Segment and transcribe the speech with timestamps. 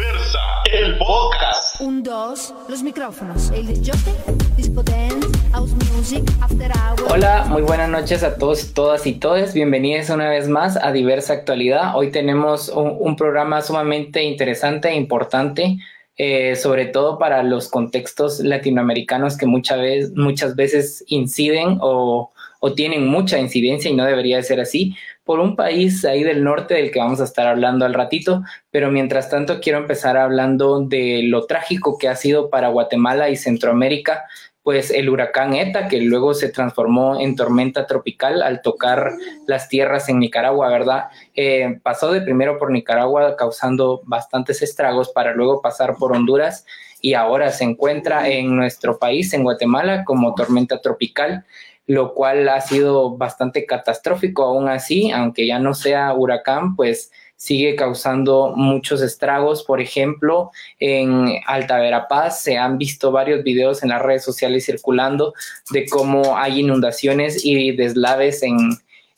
[0.00, 0.38] Diversa,
[0.72, 1.78] el podcast.
[1.82, 3.50] Un, dos, los micrófonos.
[3.50, 4.14] El disjockey,
[4.56, 7.02] disco dance, house music, after hours.
[7.10, 9.52] Hola, muy buenas noches a todos, todas y todos.
[9.52, 11.94] Bienvenidos una vez más a Diversa Actualidad.
[11.96, 15.76] Hoy tenemos un, un programa sumamente interesante e importante.
[16.16, 22.72] Eh, sobre todo para los contextos latinoamericanos que muchas veces, muchas veces inciden o, o
[22.74, 24.94] tienen mucha incidencia y no debería de ser así,
[25.30, 28.90] por un país ahí del norte del que vamos a estar hablando al ratito, pero
[28.90, 34.24] mientras tanto quiero empezar hablando de lo trágico que ha sido para Guatemala y Centroamérica,
[34.64, 39.12] pues el huracán ETA, que luego se transformó en tormenta tropical al tocar
[39.46, 41.10] las tierras en Nicaragua, ¿verdad?
[41.36, 46.66] Eh, pasó de primero por Nicaragua causando bastantes estragos para luego pasar por Honduras
[47.00, 51.44] y ahora se encuentra en nuestro país, en Guatemala, como tormenta tropical
[51.90, 57.74] lo cual ha sido bastante catastrófico aún así, aunque ya no sea huracán, pues sigue
[57.74, 59.64] causando muchos estragos.
[59.64, 65.34] Por ejemplo, en Alta Verapaz se han visto varios videos en las redes sociales circulando
[65.72, 68.56] de cómo hay inundaciones y deslaves en,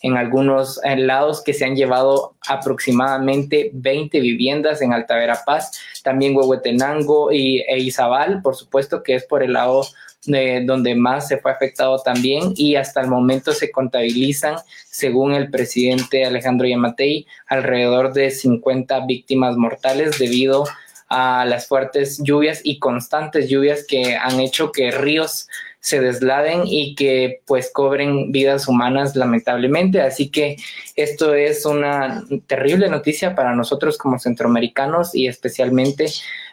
[0.01, 7.33] en algunos lados que se han llevado aproximadamente 20 viviendas en Alta Verapaz, también Huehuetenango
[7.33, 9.85] y e Izabal, por supuesto que es por el lado
[10.25, 14.57] donde más se fue afectado también y hasta el momento se contabilizan,
[14.89, 20.65] según el presidente Alejandro Yamatei, alrededor de 50 víctimas mortales debido
[21.09, 25.49] a las fuertes lluvias y constantes lluvias que han hecho que ríos
[25.83, 30.01] se desladen y que pues cobren vidas humanas lamentablemente.
[30.01, 30.57] Así que
[30.95, 36.07] esto es una terrible noticia para nosotros como centroamericanos y especialmente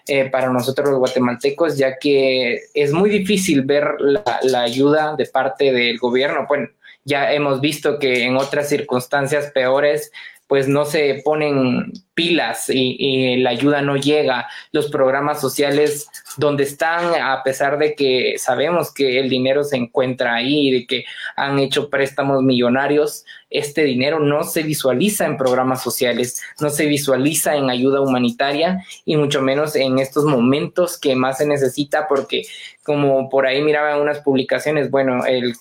[0.10, 5.72] eh, para nosotros los guatemaltecos, ya que es muy difícil ver la, ayuda de parte
[5.72, 6.46] del gobierno.
[6.48, 6.68] Bueno,
[7.06, 10.12] ya hemos visto que en otras circunstancias peores
[10.50, 17.14] pues no se ponen pilas y, la ayuda no llega, los programas sociales donde están,
[17.22, 21.06] a pesar de que sabemos que el dinero se encuentra ahí, de que
[21.38, 27.56] han hecho préstamos millonarios, este dinero no se visualiza en programas sociales, no se visualiza
[27.56, 32.42] en ayuda humanitaria y mucho menos en estos momentos que más se necesita porque
[32.84, 35.54] como por ahí miraba unas publicaciones, bueno, el,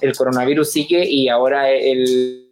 [0.00, 2.45] el coronavirus sigue y ahora el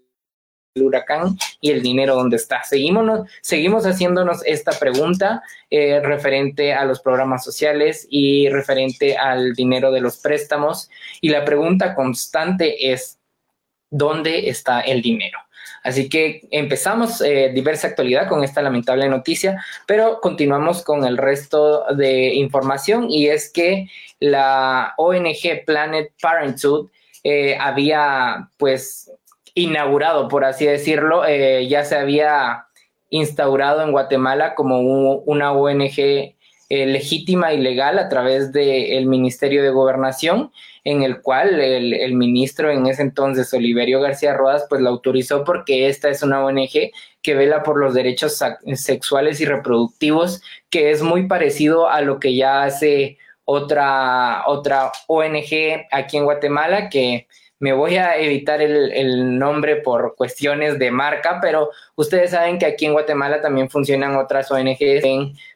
[0.83, 2.62] huracán y el dinero dónde está.
[2.65, 9.93] Seguimos, seguimos haciéndonos esta pregunta eh, referente a los programas sociales y referente al dinero
[9.93, 10.91] de los préstamos.
[11.21, 13.19] Y la pregunta constante es,
[13.91, 15.39] ¿dónde está el dinero?
[15.83, 21.84] Así que empezamos eh, diversa actualidad con esta lamentable noticia, pero continuamos con el resto
[21.95, 23.87] de información y es que
[24.19, 26.89] la ONG Planet Parenthood
[27.23, 29.11] eh, había pues
[29.54, 32.66] inaugurado, por así decirlo, eh, ya se había
[33.10, 36.34] instaurado en Guatemala como una ONG
[36.70, 40.50] eh, legítima y legal a través del Ministerio de Gobernación,
[40.82, 45.88] en el cual el, ministro en ese entonces, Oliverio García Rodas, pues la autorizó porque
[45.88, 46.91] esta es una ONG
[47.22, 48.42] que vela por los derechos
[48.75, 55.86] sexuales y reproductivos, que es muy parecido a lo que ya hace otra, otra ONG
[55.91, 57.28] aquí en Guatemala, que
[57.65, 62.85] me voy a evitar el, nombre por cuestiones de marca, pero ustedes saben que aquí
[62.85, 65.03] en Guatemala también funcionan otras ONGs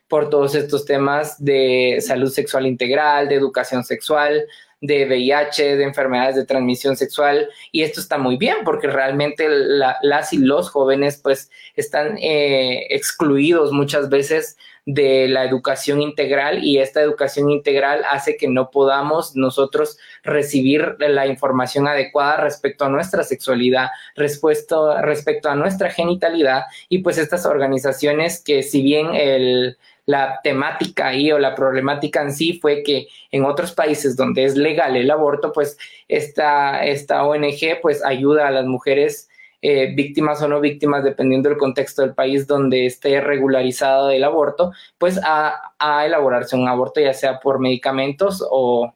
[0.09, 4.47] por todos estos temas de salud sexual integral, de educación sexual,
[4.81, 10.33] de VIH, de enfermedades de transmisión sexual, y esto está muy bien porque realmente las
[10.33, 14.57] y los jóvenes pues están eh, excluidos muchas veces
[14.91, 21.27] de la educación integral y esta educación integral hace que no podamos nosotros recibir la
[21.27, 28.43] información adecuada respecto a nuestra sexualidad, respecto, respecto a nuestra genitalidad y pues estas organizaciones
[28.43, 29.77] que si bien el,
[30.09, 34.57] la temática ahí o la problemática en sí fue que en otros países donde es
[34.57, 35.77] legal el aborto, pues
[36.09, 39.29] esta, esta ONG pues ayuda a las mujeres
[39.61, 44.73] eh, víctimas o no víctimas, dependiendo del contexto del país donde esté regularizado el aborto,
[44.97, 48.95] pues a, a elaborarse un aborto, ya sea por medicamentos o,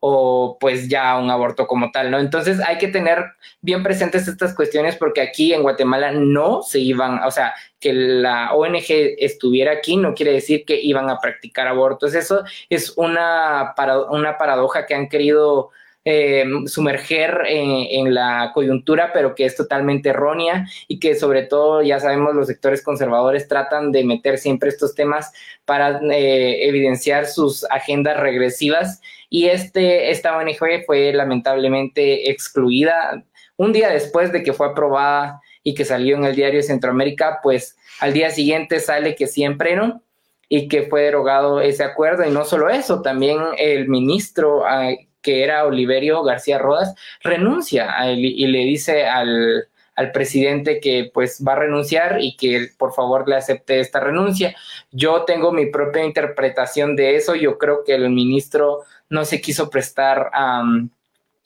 [0.00, 2.18] o pues ya un aborto como tal, ¿no?
[2.18, 3.24] Entonces hay que tener
[3.60, 8.54] bien presentes estas cuestiones porque aquí en Guatemala no se iban, o sea, que la
[8.54, 8.86] ONG
[9.18, 12.14] estuviera aquí no quiere decir que iban a practicar abortos.
[12.14, 13.74] Eso es una,
[14.10, 15.70] una paradoja que han querido
[16.10, 22.00] eh, sumerger en, la coyuntura, pero que es totalmente errónea y que sobre todo, ya
[22.00, 25.32] sabemos, los sectores conservadores tratan de meter siempre estos temas
[25.66, 33.24] para eh, evidenciar sus agendas regresivas y este, esta ONG fue lamentablemente excluida
[33.56, 37.76] un día después de que fue aprobada y que salió en el diario Centroamérica, pues
[38.00, 40.02] al día siguiente sale que siempre no
[40.48, 42.24] y que fue derogado ese acuerdo.
[42.24, 44.90] Y no solo eso, también el ministro ah,
[45.20, 51.54] que era Oliverio García Rodas renuncia y le dice al, al presidente que pues va
[51.54, 54.54] a renunciar y que por favor le acepte esta renuncia.
[54.92, 57.34] Yo tengo mi propia interpretación de eso.
[57.34, 60.62] Yo creo que el ministro no se quiso prestar a,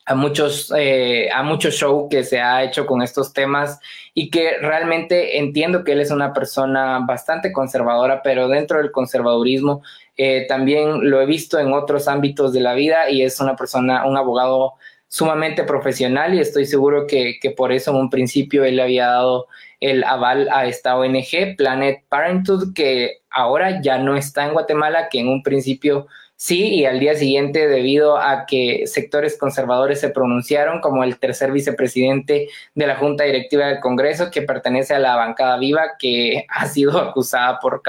[0.04, 3.78] a muchos, eh, a mucho show que se ha hecho con estos temas
[4.14, 9.82] y que realmente entiendo que él es una persona bastante conservadora, pero dentro del conservadurismo
[10.16, 14.04] eh, también lo he visto en otros ámbitos de la vida y es una persona,
[14.06, 14.74] un abogado
[15.08, 19.46] sumamente profesional y estoy seguro que, que, por eso en un principio él había dado
[19.80, 25.20] el aval a esta ONG, Planet Parenthood, que ahora ya no está en Guatemala, que
[25.20, 26.06] en un principio
[26.42, 31.52] sí, y al día siguiente, debido a que sectores conservadores se pronunciaron, como el tercer
[31.52, 36.66] vicepresidente de la Junta Directiva del Congreso, que pertenece a la bancada viva, que ha
[36.66, 37.80] sido acusada por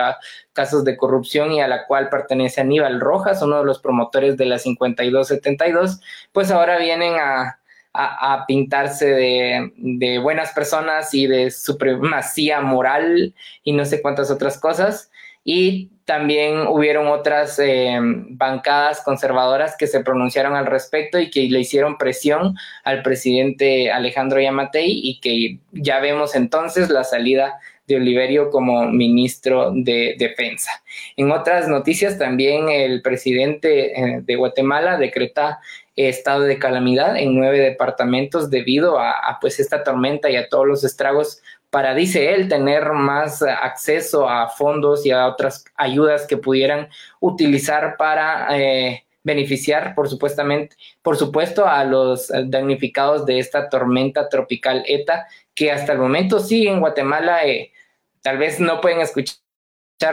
[0.54, 4.46] casos de corrupción y a la cual pertenece Aníbal Rojas, uno de los promotores de
[4.46, 6.00] la 5272,
[6.32, 7.58] pues ahora vienen a,
[8.48, 15.12] pintarse de, de, buenas personas y de supremacía moral y no sé cuántas otras cosas.
[15.44, 21.60] Y también hubieron otras eh, bancadas conservadoras que se pronunciaron al respecto y que le
[21.60, 28.50] hicieron presión al presidente Alejandro Yamatei y que ya vemos entonces la salida de Oliverio
[28.50, 30.72] como ministro de Defensa.
[31.18, 35.60] En otras noticias también el presidente eh, de Guatemala decreta
[35.96, 40.66] estado de calamidad en nueve departamentos debido a, a, pues esta tormenta y a todos
[40.66, 41.42] los estragos
[41.74, 46.88] para, dice él, tener más acceso a fondos y a otras ayudas que pudieran
[47.20, 54.84] utilizar para eh, beneficiar, por supuestamente, por supuesto, a los damnificados de esta tormenta tropical
[54.86, 55.26] ETA,
[55.56, 57.72] que hasta el momento sí en Guatemala eh,
[58.22, 59.38] tal vez no pueden escuchar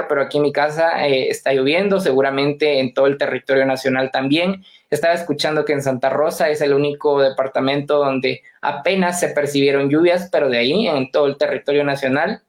[0.09, 4.65] pero aquí en mi casa eh, está lloviendo, seguramente en todo el territorio nacional también.
[4.91, 10.29] Estaba escuchando que en Santa Rosa es el único departamento donde apenas se percibieron lluvias,
[10.31, 12.43] pero de ahí en todo el territorio nacional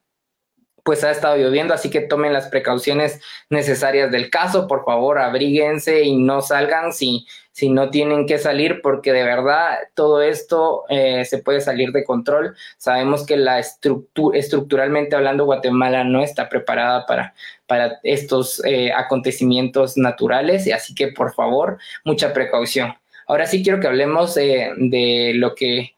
[0.84, 6.04] pues ha estado lloviendo, así que tomen las precauciones necesarias del caso, por favor, abríguense
[6.04, 11.26] y no salgan si, si no tienen que salir, porque de verdad todo esto eh,
[11.26, 12.56] se puede salir de control.
[12.78, 17.34] Sabemos que la estructura, estructuralmente hablando, Guatemala no está preparada para,
[17.68, 22.96] para estos eh, acontecimientos naturales, y así que por favor, mucha precaución.
[23.28, 25.96] Ahora sí quiero que hablemos eh, de lo que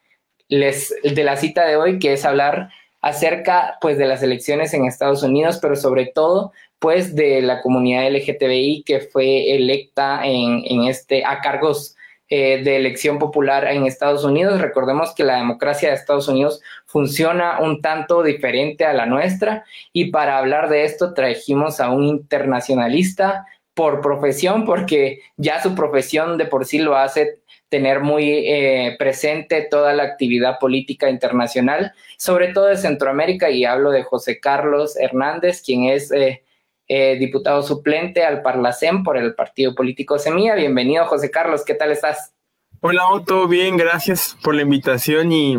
[0.48, 2.70] les, de la cita de hoy, que es hablar
[3.04, 8.10] acerca pues de las elecciones en Estados Unidos, pero sobre todo pues de la comunidad
[8.10, 11.96] LGTBI que fue electa en, este a cargos
[12.30, 14.58] eh, de elección popular en Estados Unidos.
[14.58, 20.10] Recordemos que la democracia de Estados Unidos funciona un tanto diferente a la nuestra y
[20.10, 26.46] para hablar de esto trajimos a un internacionalista por profesión, porque ya su profesión de
[26.46, 27.40] por sí lo hace
[27.74, 33.90] tener muy eh, presente toda la actividad política internacional, sobre todo de Centroamérica, y hablo
[33.90, 36.44] de José Carlos Hernández, quien es eh,
[36.86, 40.54] eh, diputado suplente al Parlacén por el partido político Semilla.
[40.54, 42.32] Bienvenido, José Carlos, ¿qué tal estás?
[42.78, 45.58] Hola, Otto, bien, gracias por la invitación y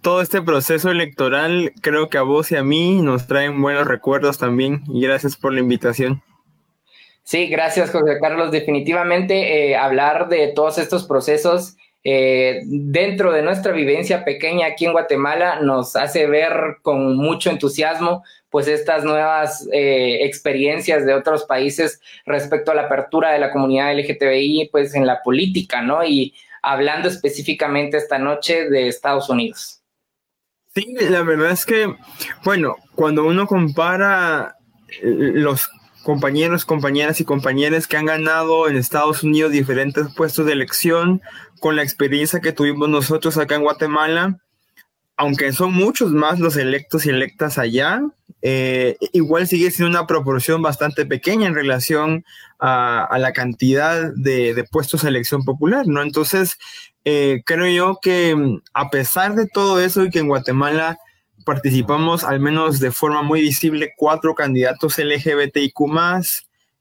[0.00, 4.38] todo este proceso electoral creo que a vos y a mí nos traen buenos recuerdos
[4.38, 6.22] también y gracias por la invitación.
[7.26, 8.52] Sí, gracias José Carlos.
[8.52, 14.92] Definitivamente eh, hablar de todos estos procesos eh, dentro de nuestra vivencia pequeña aquí en
[14.92, 22.00] Guatemala nos hace ver con mucho entusiasmo pues estas nuevas eh, experiencias de otros países
[22.26, 26.04] respecto a la apertura de la comunidad LGTBI pues en la política, ¿no?
[26.04, 29.82] Y hablando específicamente esta noche de Estados Unidos.
[30.76, 31.92] Sí, la verdad es que,
[32.44, 34.56] bueno, cuando uno compara
[35.02, 35.68] los
[36.06, 41.20] compañeros, compañeras y compañeras que han ganado en Estados Unidos diferentes puestos de elección
[41.58, 44.38] con la experiencia que tuvimos nosotros acá en Guatemala,
[45.16, 48.02] aunque son muchos más los electos y electas allá,
[48.40, 52.24] eh, igual sigue siendo una proporción bastante pequeña en relación
[52.60, 56.02] a, la cantidad de, puestos de elección popular, ¿no?
[56.02, 56.56] Entonces,
[57.04, 61.00] eh, creo yo que a pesar de todo eso y que en Guatemala
[61.46, 65.80] participamos al menos de forma muy visible cuatro candidatos LGBTIQ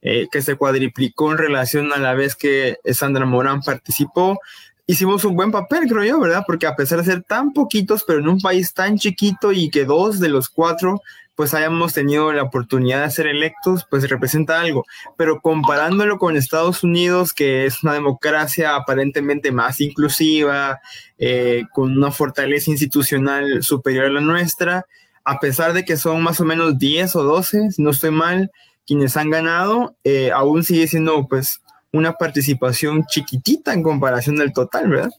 [0.02, 4.40] eh, que se cuadriplicó en relación a la vez que Sandra Morán participó.
[4.88, 6.44] Hicimos un buen papel, creo yo, ¿verdad?
[6.46, 9.86] Porque a pesar de ser tan poquitos, pero en un país tan chiquito y que
[9.86, 11.02] dos de los cuatro
[11.36, 14.86] pues hayamos tenido la oportunidad de ser electos, pues representa algo.
[15.18, 20.80] Pero comparándolo con Estados Unidos, que es una democracia aparentemente más inclusiva,
[21.18, 24.86] eh, con una fortaleza institucional superior a la nuestra,
[25.26, 28.52] a pesar de que son más o menos 10 o 12, no estoy mal,
[28.86, 31.62] quienes han ganado, eh, aún sigue siendo pues
[31.92, 35.12] una participación chiquitita en comparación del total, ¿verdad?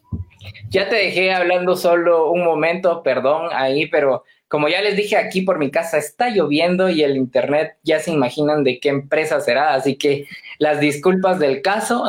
[0.69, 5.43] Ya te dejé hablando solo un momento, perdón ahí, pero como ya les dije aquí
[5.43, 9.75] por mi casa, está lloviendo y el internet ya se imaginan de qué empresa será,
[9.75, 10.27] así que
[10.59, 12.05] las disculpas del caso.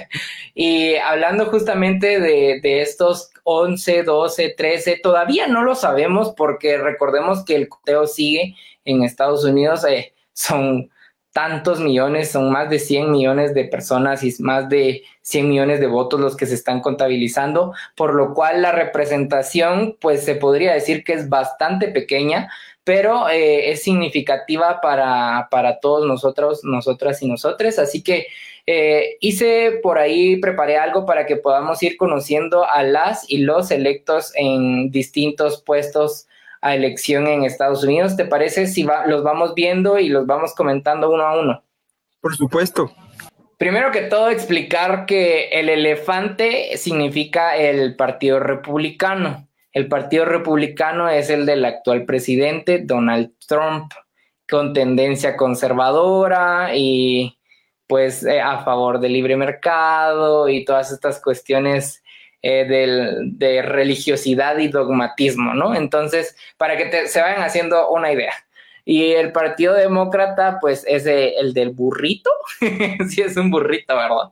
[0.54, 7.56] y hablando justamente de, estos 11, 12, 13, todavía no lo sabemos porque recordemos que
[7.56, 8.54] el conteo sigue
[8.84, 10.90] en Estados Unidos, eh, son
[11.32, 15.86] tantos millones, son más de 100 millones de personas y más de 100 millones de
[15.86, 21.04] votos los que se están contabilizando, por lo cual la representación, pues se podría decir
[21.04, 22.50] que es bastante pequeña,
[22.84, 27.78] pero eh, es significativa para, para, todos nosotros, nosotras y nosotres.
[27.78, 28.28] Así que
[28.66, 33.70] eh, hice por ahí, preparé algo para que podamos ir conociendo a las y los
[33.70, 36.26] electos en distintos puestos
[36.60, 38.16] a elección en Estados Unidos.
[38.16, 41.62] ¿Te parece si los vamos viendo y los vamos comentando uno a uno?
[42.20, 42.92] Por supuesto.
[43.58, 49.48] Primero que todo, explicar que el elefante significa el Partido Republicano.
[49.72, 53.92] El Partido Republicano es el del actual presidente Donald Trump,
[54.48, 57.38] con tendencia conservadora y
[57.88, 62.02] pues eh, a favor del libre mercado y todas estas cuestiones
[62.42, 62.64] eh,
[63.22, 65.74] de religiosidad y dogmatismo, ¿no?
[65.74, 68.32] Entonces, para que se vayan haciendo una idea.
[68.84, 72.30] Y el Partido Demócrata, pues es el del burrito,
[73.08, 74.30] sí es un burrito, ¿verdad?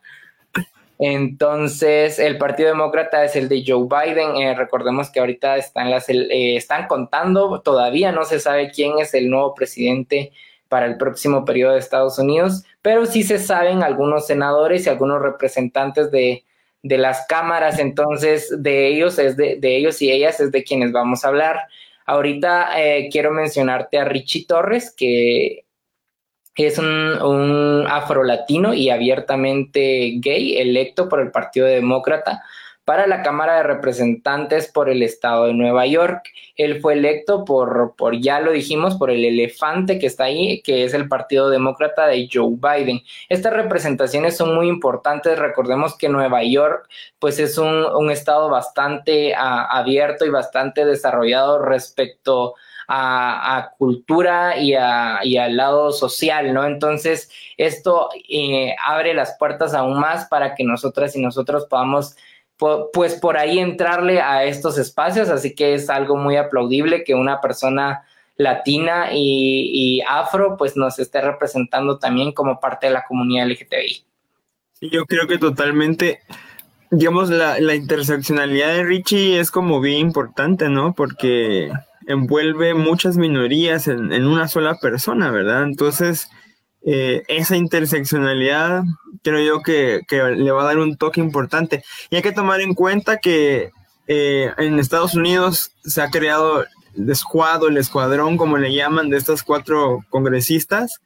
[0.99, 4.37] Entonces, el Partido Demócrata es el de Joe Biden.
[4.37, 9.13] Eh, recordemos que ahorita están, las, eh, están contando, todavía no se sabe quién es
[9.13, 10.33] el nuevo presidente
[10.69, 15.21] para el próximo periodo de Estados Unidos, pero sí se saben algunos senadores y algunos
[15.21, 16.46] representantes de,
[16.89, 21.25] de las cámaras, entonces de ellos es de, ellos y ellas es de quienes vamos
[21.25, 21.61] a hablar.
[22.07, 25.65] Ahorita eh, quiero mencionarte a Richie Torres, que
[26.57, 32.43] es un, un afrolatino y abiertamente gay, electo por el Partido Demócrata
[32.87, 36.23] para la Cámara de Representantes por el Estado de Nueva York.
[36.55, 40.85] Él fue electo por, por, ya lo dijimos, por el elefante que está ahí, que
[40.85, 43.03] es el Partido Demócrata de Joe Biden.
[43.29, 45.37] Estas representaciones son muy importantes.
[45.37, 46.89] Recordemos que Nueva York,
[47.19, 52.55] pues es un, estado bastante abierto y bastante desarrollado respecto
[52.87, 56.65] a, cultura y, a, y, al lado social, ¿no?
[56.65, 62.17] Entonces, esto eh, abre las puertas aún más para que nosotras y nosotros podamos
[62.59, 67.41] pues por ahí entrarle a estos espacios, así que es algo muy aplaudible que una
[67.41, 68.05] persona
[68.37, 74.05] latina y, afro pues nos esté representando también como parte de la comunidad LGTBI.
[74.93, 76.21] Yo creo que totalmente,
[76.91, 80.93] digamos, la, la interseccionalidad de Richie es como bien importante, ¿no?
[80.93, 81.71] Porque
[82.07, 85.63] envuelve muchas minorías en, en una sola persona, ¿verdad?
[85.65, 86.29] Entonces,
[86.89, 88.85] eh, esa interseccionalidad
[89.23, 91.83] creo yo que, le va a dar un toque importante.
[92.11, 93.73] Y hay que tomar en cuenta que
[94.07, 96.65] eh, en Estados Unidos se ha creado
[96.97, 101.01] el escuadro, el escuadrón, como le llaman, de estas cuatro congresistas,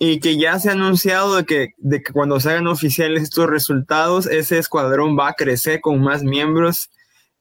[0.00, 3.48] y que ya se ha anunciado de que, de que cuando se hagan oficiales estos
[3.48, 6.90] resultados, ese escuadrón va a crecer con más miembros,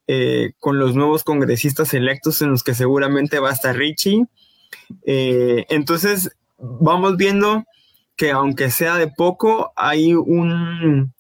[0.06, 4.28] eh, con los nuevos congresistas electos en los que seguramente va a estar Richie.
[5.04, 7.64] entonces, vamos viendo
[8.16, 11.14] que aunque sea de poco, hay un,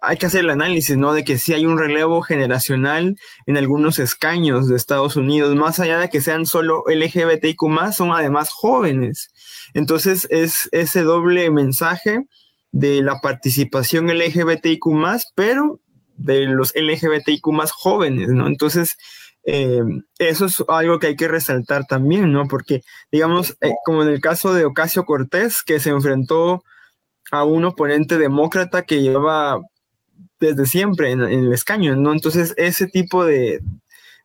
[0.00, 1.12] hay que hacer el análisis, ¿no?
[1.12, 5.98] De que sí hay un relevo generacional en algunos escaños de Estados Unidos, más allá
[5.98, 7.60] de que sean solo LGBTIQ
[7.92, 9.30] son además jóvenes.
[9.74, 12.26] Entonces es ese doble mensaje
[12.72, 14.86] de la participación LGBTIQ
[15.34, 15.78] pero
[16.16, 18.46] de los LGBTIQ jóvenes, ¿no?
[18.46, 18.96] Entonces,
[19.44, 19.82] eh,
[20.18, 22.46] eso es algo que hay que resaltar también, ¿no?
[22.48, 26.62] Porque, digamos, eh, como en el caso de Ocasio Cortés, que se enfrentó
[27.32, 29.60] a un oponente demócrata que lleva
[30.40, 32.12] desde siempre en, el escaño, ¿no?
[32.12, 33.60] Entonces, ese tipo de,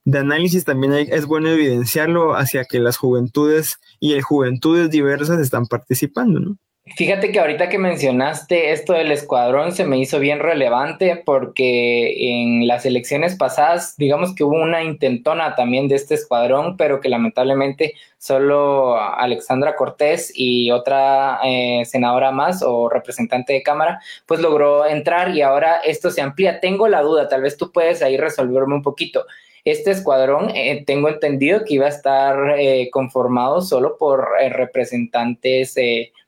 [0.05, 5.67] de análisis también es bueno evidenciarlo hacia que las juventudes y el juventudes diversas están
[5.67, 6.57] participando, ¿no?
[6.96, 12.67] Fíjate que ahorita que mencionaste esto del escuadrón se me hizo bien relevante porque en
[12.67, 17.94] las elecciones pasadas, digamos que hubo una intentona también de este escuadrón, pero que lamentablemente
[18.17, 25.36] solo Alexandra Cortés y otra eh, senadora más o representante de Cámara, pues logró entrar
[25.36, 26.60] y ahora esto se amplía.
[26.60, 29.25] Tengo la duda, tal vez tú puedes ahí resolverme un poquito
[29.71, 35.75] este escuadrón, eh, tengo entendido que iba a estar eh, conformado solo por eh, representantes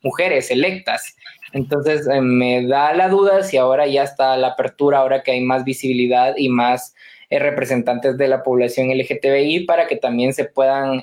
[0.02, 1.16] mujeres electas.
[1.54, 5.64] Entonces me da la duda si ahora ya está la apertura, ahora que hay más
[5.64, 6.94] visibilidad y más
[7.32, 11.02] representantes de la población LGTBI para que también se puedan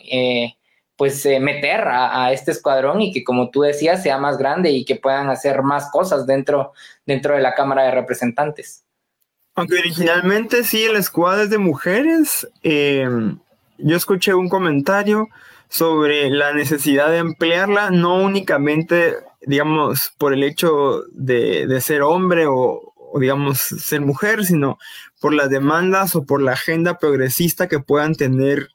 [0.96, 4.84] pues eh, meter a, este escuadrón y que como tú decías sea más grande y
[4.84, 6.72] que puedan hacer más cosas dentro,
[7.04, 8.85] dentro de la Cámara de Representantes.
[9.56, 13.08] Aunque originalmente sí el escuadrón es de mujeres, eh,
[13.78, 15.28] yo escuché un comentario
[15.70, 22.92] sobre la necesidad de emplearla, no únicamente, digamos, por el hecho de, ser hombre o,
[23.18, 24.78] digamos, ser mujer, sino
[25.22, 28.68] por las demandas o por la agenda progresista que puedan tener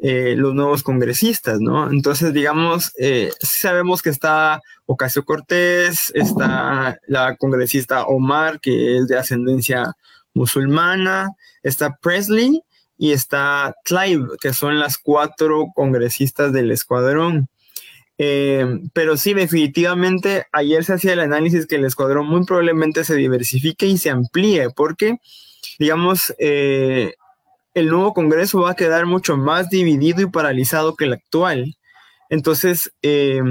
[0.00, 1.90] eh, los nuevos congresistas, ¿no?
[1.90, 9.16] Entonces, digamos, eh, sabemos que está Ocasio Cortés, está la congresista Omar, que es de
[9.16, 9.94] ascendencia
[10.34, 11.30] musulmana,
[11.62, 12.62] está Presley
[12.98, 17.48] y está Clive, que son las cuatro congresistas del escuadrón.
[18.18, 23.16] Eh, pero sí, definitivamente ayer se hacía el análisis que el escuadrón muy probablemente se
[23.16, 25.16] diversifique y se amplíe, porque,
[25.78, 27.14] digamos, eh,
[27.74, 31.76] el nuevo Congreso va a quedar mucho más dividido y paralizado que el actual.
[32.30, 33.42] Entonces, eh,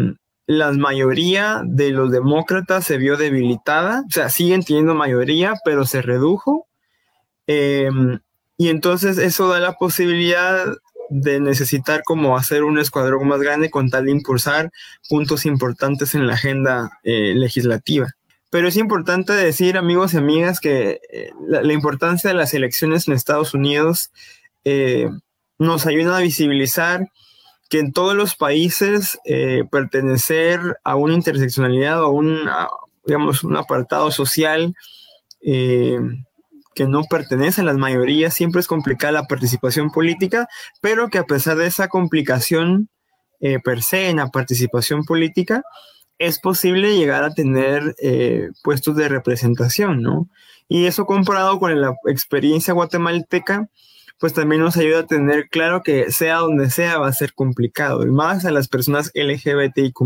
[0.46, 6.02] la mayoría de los demócratas se vio debilitada, o sea, siguen teniendo mayoría, pero se
[6.02, 6.68] redujo.
[7.48, 10.66] Y entonces eso da la posibilidad
[11.10, 14.72] de necesitar como hacer un escuadrón más grande con tal de impulsar
[15.10, 18.12] puntos importantes en la agenda eh, legislativa.
[18.50, 23.14] Pero es importante decir, amigos y amigas, que eh, la, importancia de las elecciones en
[23.14, 24.12] Estados Unidos
[24.64, 25.08] eh,
[25.58, 27.08] nos ayuda a visibilizar
[27.70, 29.18] que en todos los países
[29.72, 32.48] pertenecer a una interseccionalidad o un,
[33.04, 34.76] digamos, un apartado social
[36.76, 40.48] que no pertenece a las mayorías, siempre es complicada la participación política,
[40.82, 42.90] pero que a pesar de esa complicación
[43.40, 45.64] eh, per se en la participación política,
[46.18, 50.30] es posible llegar a tener eh, puestos de representación, ¿no?
[50.70, 53.68] Y eso comparado con la experiencia guatemalteca,
[54.20, 58.04] pues también nos ayuda a tener claro que sea donde sea va a ser complicado,
[58.04, 60.00] y más a las personas LGBTIQ.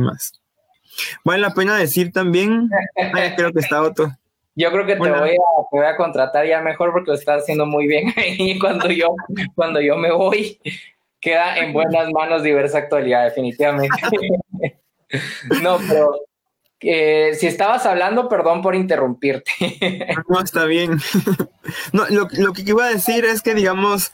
[1.24, 2.70] Vale la pena decir también,
[3.36, 4.12] creo que está otro.
[4.58, 7.44] Yo creo que te voy, a, te voy, a, contratar ya mejor porque lo estás
[7.44, 9.16] haciendo muy bien y cuando yo,
[9.54, 10.60] cuando yo me voy,
[11.22, 13.96] queda en buenas manos diversa actualidad, definitivamente.
[15.62, 16.22] no, pero
[16.80, 19.52] eh, si estabas hablando, perdón por interrumpirte.
[20.28, 20.98] no, está bien.
[21.94, 24.12] no, lo, lo, que iba a decir es que, digamos,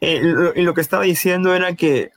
[0.00, 0.22] eh,
[0.56, 2.12] lo que estaba diciendo era que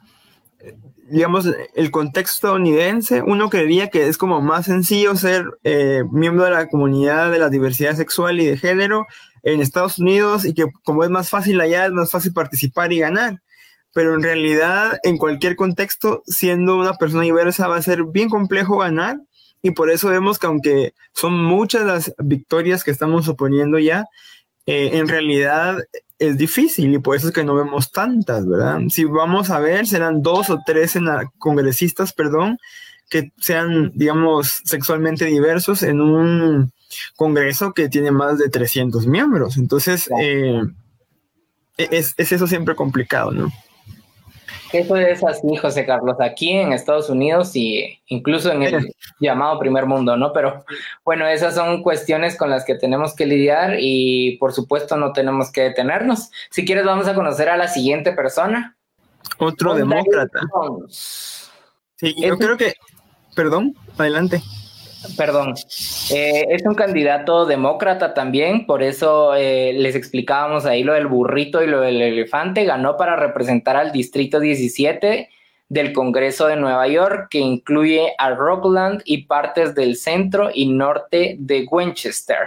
[1.08, 6.51] digamos, el contexto estadounidense, uno creería que es como más sencillo ser eh, miembro de
[6.51, 9.06] la comunidad de la diversidad sexual y de género
[9.43, 12.99] en Estados Unidos y que como es más fácil allá, es más fácil participar y
[12.99, 13.41] ganar.
[13.93, 18.80] Pero en realidad, en cualquier contexto, siendo una persona diversa, va a ser bien complejo
[18.80, 19.17] ganar.
[19.62, 24.06] Y por eso vemos que aunque son muchas las victorias que estamos suponiendo ya,
[24.65, 25.78] eh, en realidad
[26.19, 28.80] es difícil y por eso es que no vemos tantas, ¿verdad?
[28.89, 30.97] Si vamos a ver, serán dos o tres
[31.38, 32.58] congresistas, perdón,
[33.10, 36.71] que sean, digamos, sexualmente diversos en un
[37.15, 39.58] congreso que tiene más de 300 miembros.
[39.58, 40.62] Entonces, eh,
[41.78, 43.51] es, es eso siempre complicado, ¿no?
[44.73, 49.86] Eso es así, José Carlos, aquí en Estados Unidos y incluso en el llamado primer
[49.86, 50.34] mundo, ¿no?
[50.34, 50.65] Pero
[51.03, 55.51] bueno, esas son cuestiones con las que tenemos que lidiar y por supuesto no tenemos
[55.51, 56.31] que detenernos.
[56.49, 58.77] Si quieres, vamos a conocer a la siguiente persona.
[59.38, 60.39] Otro demócrata.
[60.89, 62.73] Sí, yo creo que,
[63.36, 64.41] perdón, adelante.
[65.18, 65.54] Perdón,
[66.12, 71.63] eh, es un candidato demócrata también, por eso eh, les explicábamos ahí lo del burrito
[71.63, 72.65] y lo del elefante.
[72.65, 75.30] Ganó para representar al Distrito 17
[75.68, 81.36] del Congreso de Nueva York, que incluye a Rockland y partes del centro y norte
[81.39, 82.38] de Winchester.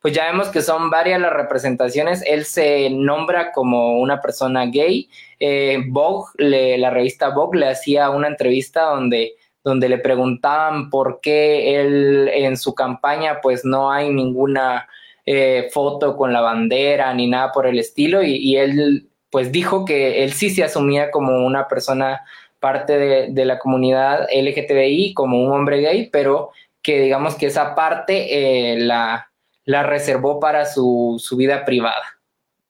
[0.00, 2.22] Pues ya vemos que son varias las representaciones.
[2.26, 5.08] Él se nombra como una persona gay.
[5.40, 9.34] Eh, Vogue, la revista Vogue, le hacía una entrevista donde
[9.66, 14.88] donde le preguntaban por qué él en su campaña pues no hay ninguna
[15.26, 20.22] eh, foto con la bandera ni nada por el estilo y, él pues dijo que
[20.22, 22.20] él sí se asumía como una persona
[22.60, 22.96] parte
[23.28, 28.78] de, la comunidad LGTBI, como un hombre gay, pero que digamos que esa parte eh,
[28.78, 29.30] la,
[29.64, 32.04] la reservó para su, vida privada.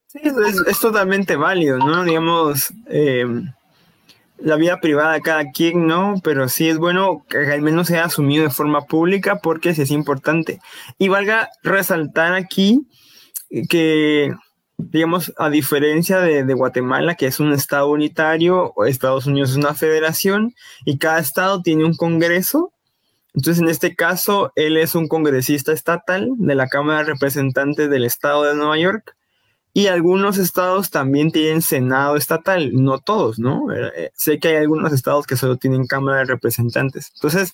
[0.07, 0.21] Sí,
[0.67, 2.05] es, totalmente válido, ¿no?
[2.05, 3.27] Digamos, eh,
[4.38, 6.14] la vida privada de cada quien, ¿no?
[6.22, 9.90] Pero sí es bueno que al menos sea asumido de forma pública porque sí es
[9.90, 10.61] importante.
[10.99, 12.87] Y valga resaltar aquí
[13.68, 14.35] que,
[14.77, 20.55] digamos, a diferencia de, Guatemala, que es un estado unitario, Estados Unidos es una federación
[20.85, 22.72] y cada estado tiene un congreso.
[23.35, 28.05] Entonces, en este caso, él es un congresista estatal de la Cámara de Representantes del
[28.05, 29.16] Estado de Nueva York
[29.77, 33.71] y algunos estados también tienen Senado estatal, no todos, ¿no?
[33.71, 37.12] Eh, sé que hay algunos estados que solo tienen Cámara de Representantes.
[37.17, 37.53] Entonces,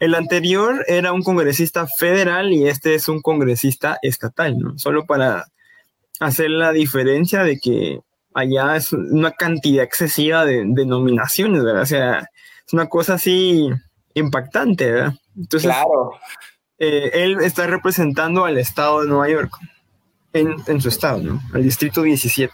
[0.00, 4.76] el anterior era un congresista federal y este es un congresista estatal, ¿no?
[4.76, 5.44] Solo para
[6.18, 8.00] hacer la diferencia de que
[8.34, 11.82] allá es una cantidad excesiva de, nominaciones, ¿verdad?
[11.82, 12.28] O sea,
[12.66, 13.70] es una cosa así
[14.14, 15.14] impactante, ¿verdad?
[15.36, 16.10] Entonces, claro.
[16.80, 19.52] Eh, él está representando al estado de Nueva York
[20.32, 21.40] en, su estado, ¿no?
[21.52, 22.52] Al distrito 17.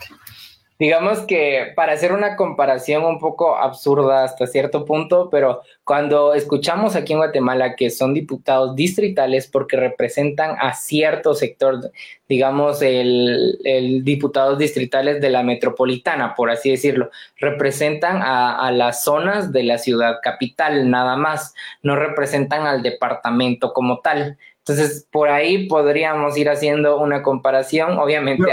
[0.79, 6.95] Digamos que para hacer una comparación un poco absurda hasta cierto punto, pero cuando escuchamos
[6.95, 11.91] aquí en Guatemala que son diputados distritales porque representan a cierto sector,
[12.29, 19.03] digamos, el, el diputados distritales de la metropolitana, por así decirlo, representan a, a las
[19.03, 24.39] zonas de la ciudad capital nada más, no representan al departamento como tal.
[24.69, 28.45] Entonces, por ahí podríamos ir haciendo una comparación, obviamente.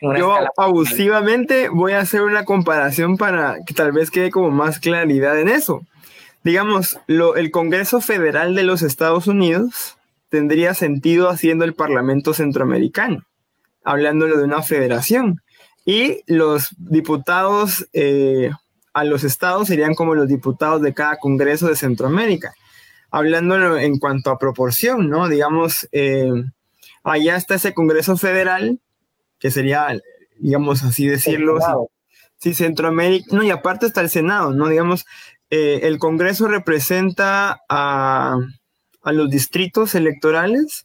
[0.00, 5.40] Yo, abusivamente voy a hacer una comparación para que tal vez quede como más claridad
[5.40, 5.82] en eso.
[6.44, 9.96] Digamos, lo, el Congreso Federal de los Estados Unidos
[10.28, 13.24] tendría sentido haciendo el Parlamento Centroamericano,
[13.82, 15.42] hablándolo de una federación.
[15.84, 18.52] Y los diputados eh,
[18.92, 22.54] a los estados serían como los diputados de cada Congreso de Centroamérica
[23.10, 25.28] hablando en cuanto a proporción, ¿no?
[25.28, 26.30] Digamos, eh,
[27.02, 28.80] allá está ese Congreso Federal,
[29.38, 29.98] que sería,
[30.38, 31.58] digamos así decirlo,
[32.36, 34.68] sí, Centroamérica, no, y aparte está el Senado, ¿no?
[34.68, 35.04] Digamos,
[35.50, 38.38] eh, el Congreso representa a,
[39.04, 40.84] los distritos electorales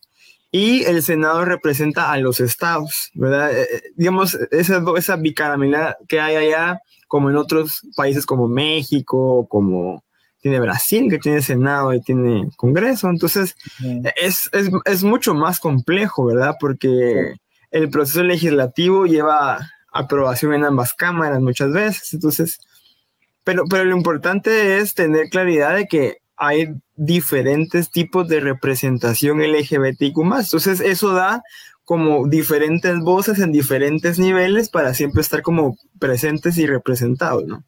[0.52, 3.52] y el Senado representa a los estados, ¿verdad?
[3.56, 10.04] Eh, digamos, esa, esa bicameralidad que hay allá, como en otros países como México, como
[10.46, 13.10] tiene Brasil, que tiene Senado y tiene Congreso.
[13.10, 13.56] Entonces,
[14.16, 16.58] es, es, es, mucho más complejo, ¿verdad?
[16.60, 17.34] Porque
[17.72, 22.14] el proceso legislativo lleva aprobación en ambas cámaras muchas veces.
[22.14, 22.60] Entonces,
[23.44, 30.16] pero, pero lo importante es tener claridad de que hay diferentes tipos de representación LGBTQ
[30.20, 31.42] Entonces, eso da
[31.86, 37.64] como diferentes voces en diferentes niveles para siempre estar como presentes y representados, ¿no?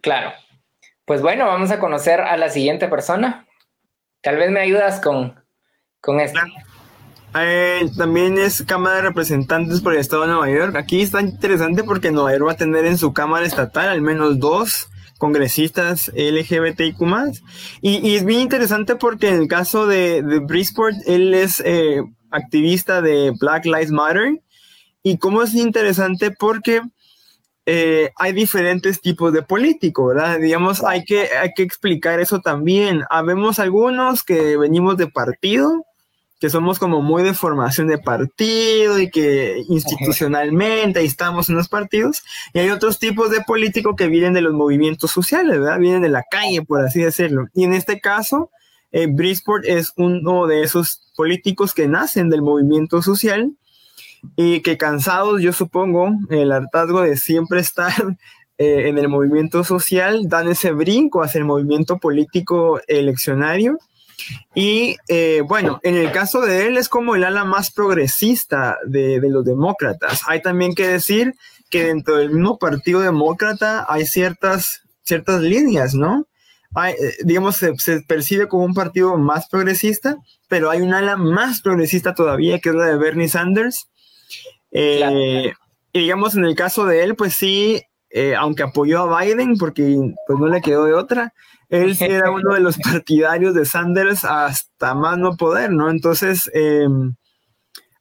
[0.00, 0.30] Claro,
[1.08, 3.46] pues bueno, vamos a conocer a la siguiente persona.
[4.22, 5.42] Tal vez me ayudas con,
[6.00, 6.38] con esto.
[7.34, 10.76] Eh, también es Cámara de Representantes por el Estado de Nueva York.
[10.76, 14.38] Aquí está interesante porque Nueva York va a tener en su Cámara Estatal al menos
[14.38, 17.00] dos congresistas LGBTIQ
[17.80, 22.02] y, y es bien interesante porque en el caso de, de Bridgeport, él es eh,
[22.30, 24.40] activista de Black Lives Matter.
[25.02, 26.82] Y cómo es interesante porque
[27.70, 30.38] eh, hay diferentes tipos de políticos, ¿verdad?
[30.38, 33.02] Digamos, hay que, hay que explicar eso también.
[33.10, 35.84] Habemos algunos que venimos de partido,
[36.40, 42.22] que somos como muy de formación de partido y que institucionalmente estamos en los partidos,
[42.54, 45.78] y hay otros tipos de políticos que vienen de los movimientos sociales, ¿verdad?
[45.78, 47.48] Vienen de la calle, por así decirlo.
[47.52, 48.50] Y en este caso,
[48.92, 53.52] eh, Bridgeport es uno de esos políticos que nacen del movimiento social
[54.36, 57.92] y que cansados, yo supongo, el hartazgo de siempre estar
[58.58, 63.78] eh, en el movimiento social, dan ese brinco hacia el movimiento político eleccionario.
[64.54, 69.20] Y eh, bueno, en el caso de él es como el ala más progresista de,
[69.22, 70.22] los demócratas.
[70.26, 71.34] Hay también que decir
[71.70, 76.26] que dentro del mismo partido demócrata hay ciertas, ciertas líneas, ¿no?
[76.74, 80.16] Hay, eh, digamos, se, se, percibe como un partido más progresista,
[80.48, 83.88] pero hay un ala más progresista todavía, que es la de Bernie Sanders,
[84.70, 85.52] eh,
[85.92, 89.96] y digamos, en el caso de él, pues sí, eh, aunque apoyó a Biden, porque
[90.26, 91.34] pues no le quedó de otra,
[91.68, 95.90] él sí era uno de los partidarios de Sanders hasta más no poder, ¿no?
[95.90, 97.14] Entonces, em,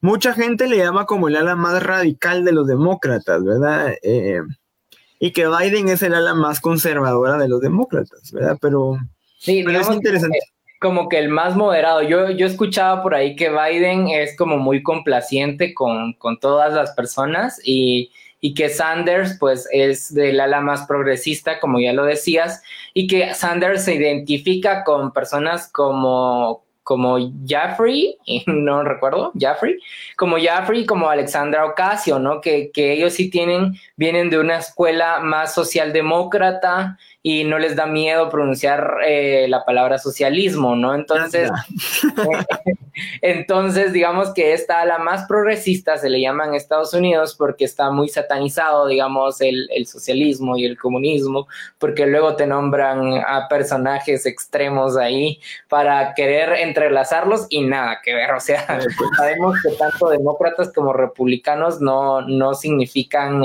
[0.01, 3.93] mucha gente le llama como el ala más radical de los demócratas, ¿verdad?
[4.01, 4.41] Eh,
[5.19, 8.57] y que Biden es el ala más conservadora de los demócratas, ¿verdad?
[8.61, 8.97] Pero,
[9.39, 10.39] sí, pero es interesante
[10.79, 12.01] como que el más moderado.
[12.03, 16.91] Yo, yo escuchaba por ahí que Biden es como muy complaciente con, con todas las
[16.91, 18.11] personas y,
[18.41, 22.61] y, que Sanders pues es del ala más progresista, como ya lo decías,
[22.93, 29.77] y que Sanders se identifica con personas como como Jaffrey, no recuerdo, Jaffrey,
[30.15, 32.39] como Jaffrey, como Alexandra Ocasio, ¿no?
[32.39, 37.87] Que, que ellos sí tienen, vienen de una escuela más socialdemócrata y no les da
[37.87, 40.95] miedo pronunciar eh, la palabra socialismo, ¿no?
[40.95, 41.49] Entonces,
[43.21, 47.89] entonces, digamos que esta la más progresista se le llama en Estados Unidos porque está
[47.91, 51.47] muy satanizado, digamos, el, el socialismo y el comunismo,
[51.79, 58.31] porque luego te nombran a personajes extremos ahí para querer entrelazarlos y nada que ver.
[58.31, 58.65] O sea,
[58.97, 59.09] pues.
[59.17, 63.43] sabemos que tanto demócratas como republicanos no, no significan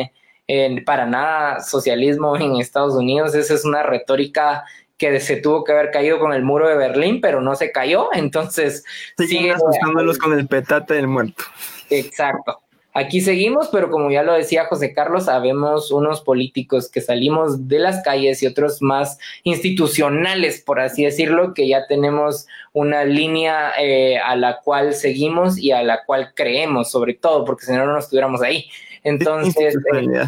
[0.49, 3.35] eh, para nada socialismo en Estados Unidos.
[3.35, 4.65] Esa es una retórica
[4.99, 8.11] que se tuvo que haber caído con el muro de Berlín, pero no se cayó,
[8.13, 8.85] entonces
[9.19, 11.43] siguen asustándolos con el petate del muerto.
[11.91, 12.61] Exacto.
[12.95, 17.79] Aquí seguimos, pero como ya lo decía José Carlos, sabemos unos políticos que salimos de
[17.79, 24.19] las calles y otros más institucionales, por así decirlo, que ya tenemos una línea eh,
[24.19, 27.99] a la cual seguimos y a la cual creemos, sobre todo, porque si no, no
[27.99, 28.67] estuviéramos ahí.
[29.05, 30.25] Entonces, eh,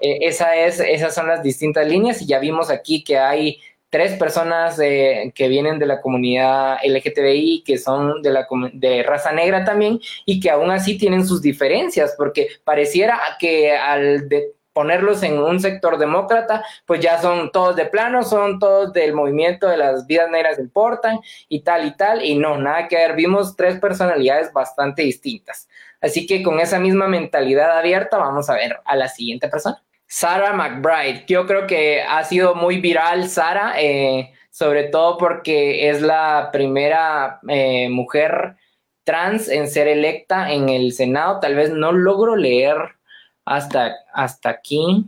[0.00, 4.12] eh, esa es, esas son las distintas líneas y ya vimos aquí que hay tres
[4.14, 9.64] personas eh, que vienen de la comunidad LGTBI, que son de, la, de raza negra
[9.64, 14.28] también, y que aún así tienen sus diferencias, porque pareciera que al
[14.72, 19.68] ponerlos en un sector demócrata, pues ya son todos de plano, son todos del movimiento
[19.68, 21.18] de las vidas negras importan
[21.48, 25.68] y tal y tal, y no, nada que ver, vimos tres personalidades bastante distintas.
[26.00, 29.82] Así que con esa misma mentalidad abierta vamos a ver a la siguiente persona.
[30.06, 31.24] Sarah McBride.
[31.28, 37.40] Yo creo que ha sido muy viral Sarah, eh, sobre todo porque es la primera
[37.48, 38.56] eh, mujer
[39.04, 41.38] trans en ser electa en el Senado.
[41.38, 42.76] Tal vez no logro leer
[43.44, 45.06] hasta, hasta aquí,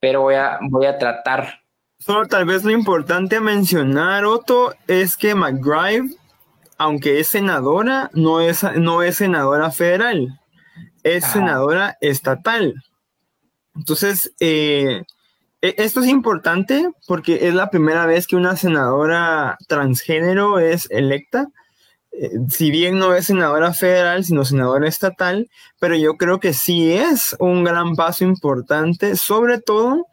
[0.00, 1.60] pero voy a, voy a tratar.
[1.98, 6.16] Solo tal vez lo importante mencionar, Otto, es que McBride,
[6.78, 10.40] aunque es senadora, no es, no es senadora federal,
[11.02, 12.74] es senadora estatal.
[13.74, 15.04] Entonces, eh,
[15.60, 21.48] e-, esto es importante porque es la primera vez que una senadora transgénero es electa.
[22.12, 26.92] Eh, si bien no es senadora federal, sino senadora estatal, pero yo creo que sí
[26.92, 30.06] es un gran paso importante, sobre todo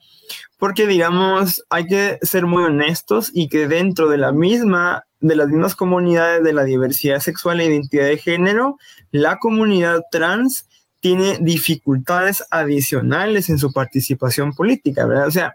[0.58, 5.47] porque, digamos, hay que ser muy honestos y que dentro de la misma, de las
[5.47, 8.78] mismas comunidades de la diversidad sexual e identidad de género,
[9.12, 10.67] la comunidad trans
[10.99, 15.28] tiene dificultades adicionales en su participación política, ¿verdad?
[15.28, 15.54] O sea,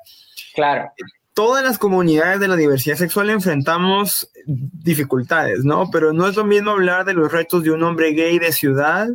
[0.55, 0.91] claro.
[1.35, 5.91] Todas las comunidades de la diversidad sexual enfrentamos dificultades, ¿no?
[5.91, 9.09] Pero no es lo mismo hablar de los retos de un hombre gay de ciudad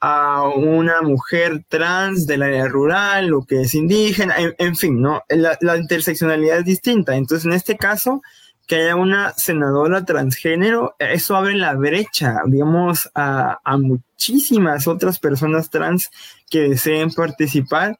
[0.00, 5.22] a una mujer trans del área rural o que es indígena, en, fin, ¿no?
[5.28, 7.16] La, la, interseccionalidad es distinta.
[7.16, 8.22] Entonces, en este caso,
[8.68, 16.10] que haya una senadora transgénero, eso abre la brecha, digamos, a, muchísimas otras personas trans
[16.50, 17.98] que deseen participar.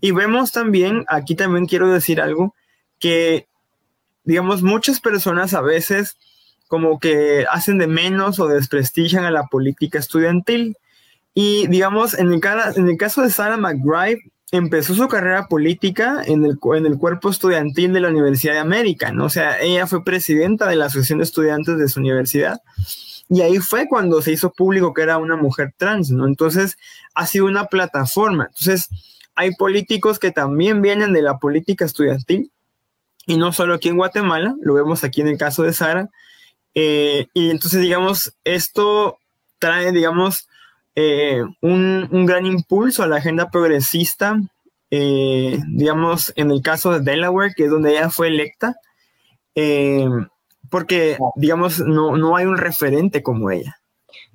[0.00, 2.56] Y vemos también, aquí también quiero decir algo,
[2.98, 3.46] que,
[4.24, 6.16] digamos, muchas personas a veces
[6.66, 10.76] como que hacen de menos o desprestigian a la política estudiantil.
[11.34, 12.40] Y, digamos, en el,
[12.74, 17.30] en el caso de Sarah McBride, empezó su carrera política en el, en el cuerpo
[17.30, 19.26] estudiantil de la Universidad de América, ¿no?
[19.26, 22.60] O sea, ella fue presidenta de la Asociación de Estudiantes de su universidad.
[23.28, 26.26] Y ahí fue cuando se hizo público que era una mujer trans, ¿no?
[26.26, 26.78] Entonces,
[27.14, 28.46] ha sido una plataforma.
[28.48, 28.88] Entonces,
[29.36, 32.50] hay políticos que también vienen de la política estudiantil,
[33.26, 36.10] y no solo aquí en Guatemala, lo vemos aquí en el caso de Sara.
[36.74, 39.18] Eh, y entonces, digamos, esto
[39.60, 40.48] trae, digamos,
[41.02, 44.38] eh, un, gran impulso a la agenda progresista,
[44.90, 48.76] eh, digamos, en el caso de Delaware, que es donde ella fue electa,
[49.54, 50.06] eh,
[50.68, 53.78] porque, digamos, no, no hay un referente como ella.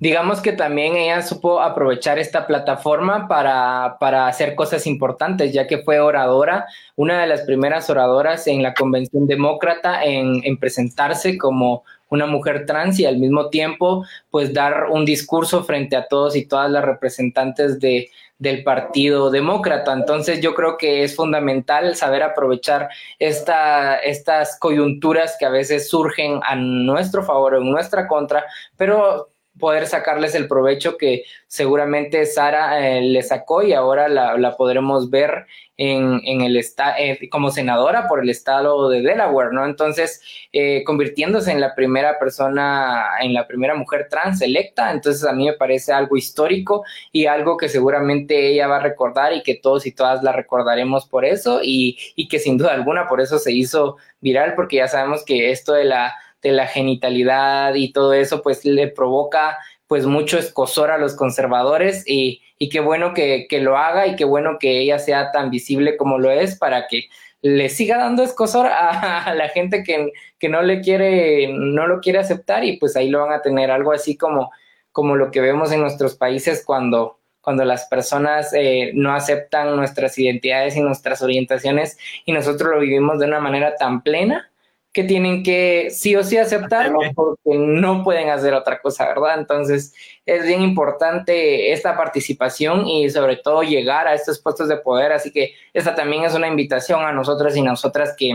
[0.00, 5.78] Digamos que también ella supo aprovechar esta plataforma para, para, hacer cosas importantes, ya que
[5.78, 11.84] fue oradora, una de las primeras oradoras en la Convención Demócrata en, en presentarse como
[12.08, 16.46] una mujer trans y al mismo tiempo pues dar un discurso frente a todos y
[16.46, 19.92] todas las representantes de, del Partido Demócrata.
[19.92, 22.88] Entonces yo creo que es fundamental saber aprovechar
[23.18, 28.44] esta, estas coyunturas que a veces surgen a nuestro favor o en nuestra contra,
[28.76, 35.10] pero poder sacarles el provecho que seguramente Sara eh, le sacó y ahora la, podremos
[35.10, 35.46] ver
[35.78, 39.66] en, el eh, como senadora por el estado de Delaware, ¿no?
[39.66, 45.32] Entonces, eh, convirtiéndose en la primera persona, en la primera mujer trans electa, entonces a
[45.32, 49.54] mí me parece algo histórico y algo que seguramente ella va a recordar y que
[49.54, 53.38] todos y todas la recordaremos por eso y, y que sin duda alguna por eso
[53.38, 58.12] se hizo viral, porque ya sabemos que esto de la de la genitalidad y todo
[58.12, 63.46] eso, pues le provoca pues mucho escosor a los conservadores y, y qué bueno que,
[63.60, 67.08] lo haga y qué bueno que ella sea tan visible como lo es para que
[67.42, 72.18] le siga dando escosor a, la gente que, que, no le quiere, no lo quiere
[72.18, 74.50] aceptar y pues ahí lo van a tener algo así como,
[74.90, 80.18] como lo que vemos en nuestros países cuando, cuando las personas eh, no aceptan nuestras
[80.18, 84.50] identidades y nuestras orientaciones y nosotros lo vivimos de una manera tan plena
[84.96, 89.38] que tienen que sí o sí aceptarlo porque no pueden hacer otra cosa, ¿verdad?
[89.38, 89.92] Entonces
[90.24, 95.30] es bien importante esta participación y sobre todo llegar a estos puestos de poder, así
[95.30, 98.32] que esta también es una invitación a nosotras y nosotras que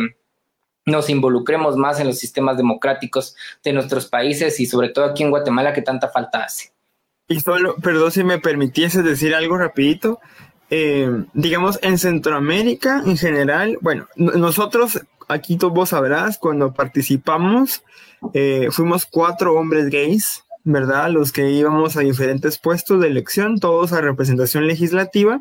[0.86, 5.32] nos involucremos más en los sistemas democráticos de nuestros países y sobre todo aquí en
[5.32, 6.74] Guatemala que tanta falta hace.
[7.28, 10.20] Y solo, perdón si me permitiese decir algo rapidito,
[10.70, 17.84] eh, digamos en Centroamérica en general, bueno, nosotros aquí tú vos sabrás, cuando participamos,
[18.34, 21.10] eh, fuimos cuatro hombres gays, ¿verdad?
[21.10, 25.40] Los que íbamos a diferentes puestos de elección, todos a representación legislativa,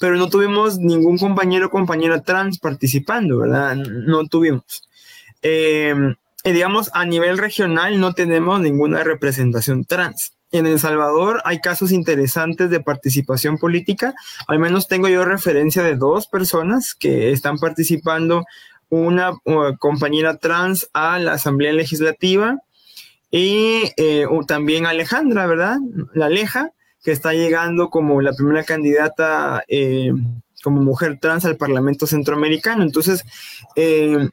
[0.00, 3.76] pero no tuvimos ningún compañero o compañera trans participando, ¿verdad?
[3.76, 4.88] No tuvimos.
[5.42, 5.94] Eh,
[6.44, 10.32] digamos, a nivel regional no tenemos ninguna representación trans.
[10.50, 14.14] En El Salvador hay casos interesantes de participación política.
[14.46, 18.46] Al menos tengo yo referencia de dos personas que están participando
[18.90, 19.32] una
[19.78, 22.58] compañera trans a la Asamblea Legislativa
[23.30, 25.78] y eh, también Alejandra, ¿verdad?
[26.14, 26.72] La Aleja,
[27.02, 30.12] que está llegando como la primera candidata eh,
[30.62, 32.82] como mujer trans al Parlamento Centroamericano.
[32.82, 33.24] Entonces,
[33.76, 34.28] eh,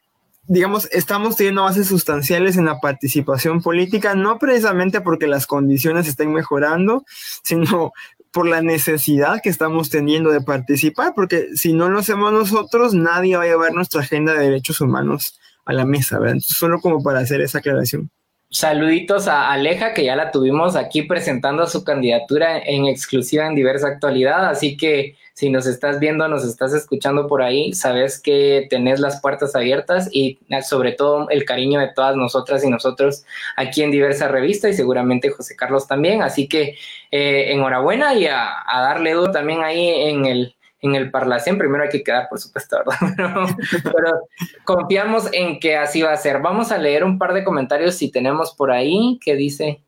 [0.48, 6.34] digamos, estamos teniendo bases sustanciales en la participación política, no precisamente porque las condiciones estén
[6.34, 7.04] mejorando,
[7.44, 7.91] sino
[8.36, 13.38] por la necesidad que estamos teniendo de participar, porque si no lo hacemos nosotros, nadie
[13.38, 16.39] va a llevar nuestra agenda de derechos humanos a la mesa, ¿verdad?
[16.41, 18.12] solo como para hacer esa aclaración.
[18.49, 23.88] Saluditos a Aleja, que ya la tuvimos aquí presentando su candidatura en exclusiva en diversa
[23.88, 29.01] actualidad, así que si nos estás viendo, nos estás escuchando por ahí, sabes que tenés
[29.01, 33.25] las puertas abiertas y sobre todo el cariño de todas nosotras y nosotros
[33.58, 36.21] aquí en diversa revista y seguramente José Carlos también.
[36.21, 36.77] Así que
[37.12, 40.55] eh, enhorabuena y a, darle duro también ahí en el,
[40.86, 41.58] en el Parlacén.
[41.58, 43.56] Primero hay que quedar, por supuesto, ¿verdad?
[43.84, 44.28] Pero,
[44.63, 46.41] confiamos en que así va a ser.
[46.41, 49.82] Vamos a leer un par de comentarios si tenemos por ahí que dice.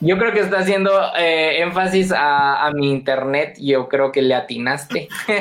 [0.00, 3.56] Yo creo que está haciendo eh, énfasis a, mi internet.
[3.60, 5.08] Yo creo que le atinaste.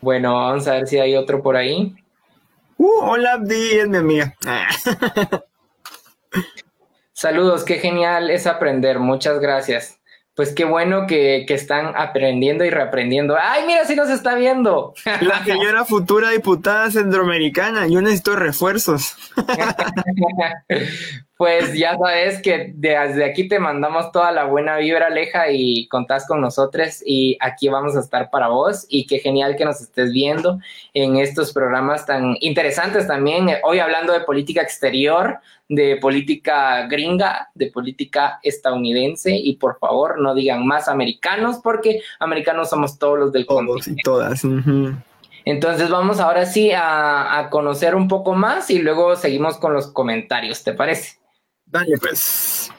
[0.00, 1.94] bueno, vamos a ver si hay otro por ahí.
[2.76, 4.34] Uh, hola, Abdi, es mi amiga.
[7.12, 8.98] Saludos, qué genial es aprender.
[8.98, 9.98] Muchas gracias
[10.36, 13.36] pues qué bueno que, están aprendiendo y reaprendiendo.
[13.40, 14.92] ¡Ay, mira si nos está viendo!
[15.22, 19.16] La señora futura diputada centroamericana, yo necesito refuerzos.
[21.38, 26.26] Pues ya sabes que desde aquí te mandamos toda la buena vibra, Aleja, y contás
[26.26, 30.12] con nosotros y aquí vamos a estar para vos y qué genial que nos estés
[30.12, 30.58] viendo
[30.94, 33.50] en estos programas tan interesantes también.
[33.64, 40.34] Hoy hablando de política exterior, de política gringa, de política estadounidense y por favor no
[40.34, 44.42] digan más americanos porque americanos somos todos los del Todos y todas.
[45.44, 49.88] Entonces vamos ahora sí a, a conocer un poco más y luego seguimos con los
[49.88, 51.18] comentarios, ¿te parece?
[51.66, 52.70] Dale, pues.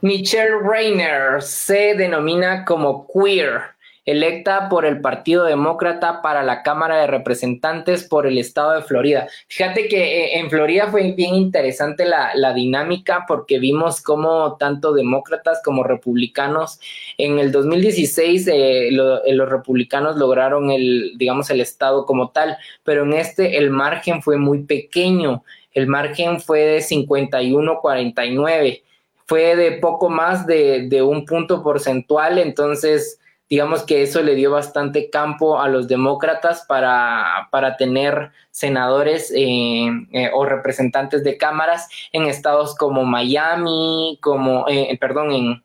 [0.00, 3.73] Michelle Rayner se denomina como queer,
[4.04, 9.28] electa por el Partido Demócrata para la Cámara de Representantes por el estado de Florida.
[9.48, 15.60] Fíjate que eh, en Florida fue bien interesante la, dinámica porque vimos cómo tanto demócratas
[15.64, 16.78] como republicanos
[17.18, 23.14] en el 2016 eh, los republicanos lograron el, digamos, el estado como tal, pero en
[23.14, 25.42] este el margen fue muy pequeño
[25.74, 28.82] el margen fue de 51-49,
[29.26, 33.20] fue de poco más de, un punto porcentual, entonces
[33.54, 39.86] digamos que eso le dio bastante campo a los demócratas para, para tener senadores eh,
[40.10, 45.62] eh, o representantes de cámaras en estados como Miami, como, eh, perdón, en,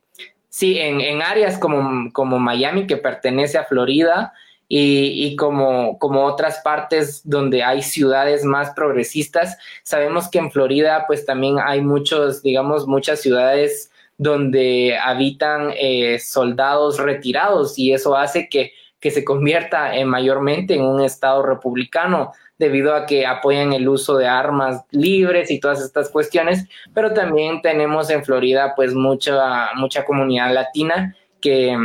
[0.50, 4.34] sí, en, en áreas como, como Miami que pertenece a Florida,
[4.72, 9.58] y, como, como otras partes donde hay ciudades más progresistas.
[9.82, 17.00] Sabemos que en Florida pues también hay muchos, digamos, muchas ciudades donde habitan eh, soldados
[17.00, 22.94] retirados y eso hace que, que se convierta en mayormente en un estado republicano debido
[22.94, 28.10] a que apoyan el uso de armas libres y todas estas cuestiones, pero también tenemos
[28.10, 31.78] en Florida pues mucha, mucha comunidad latina que,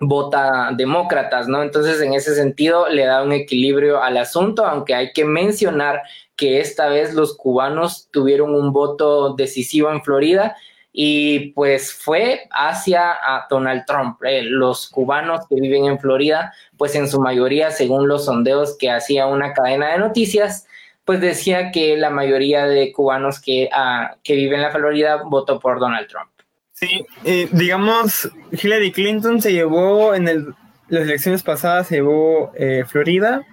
[0.00, 1.62] vota demócratas, ¿no?
[1.62, 6.02] Entonces, en ese sentido, le da un equilibrio al asunto, aunque hay que mencionar
[6.36, 10.56] que esta vez los cubanos tuvieron un voto decisivo en Florida
[11.00, 13.14] y pues fue hacia
[13.48, 14.20] Donald Trump.
[14.24, 18.90] Eh, los cubanos que viven en Florida, pues en su mayoría, según los sondeos que
[18.90, 20.66] hacía una cadena de noticias,
[21.04, 25.60] pues decía que la mayoría de cubanos que, ah, que viven en la Florida votó
[25.60, 26.30] por Donald Trump.
[26.72, 30.52] Sí, eh, digamos, Hillary Clinton se llevó en el,
[30.88, 33.46] las elecciones pasadas, se llevó eh, Florida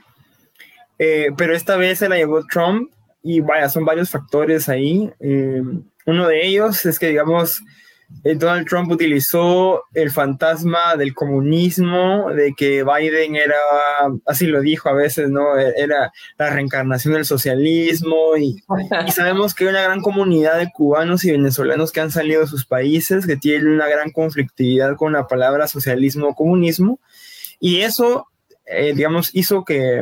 [0.98, 2.90] pero esta vez se la llevó Trump
[3.22, 5.12] y vaya, son varios factores ahí.
[6.06, 7.64] Uno de ellos es que, digamos,
[8.24, 13.58] eh, Donald Trump utilizó el fantasma del comunismo, de que Biden era,
[14.26, 15.58] así lo dijo a veces, ¿no?
[15.58, 18.64] E-, era la reencarnación del socialismo y,
[19.12, 22.66] sabemos que hay una gran comunidad de cubanos y venezolanos que han salido de sus
[22.66, 27.00] países, que tienen una gran conflictividad con la palabra socialismo o comunismo
[27.60, 28.28] y eso,
[28.66, 30.02] eh, digamos, hizo que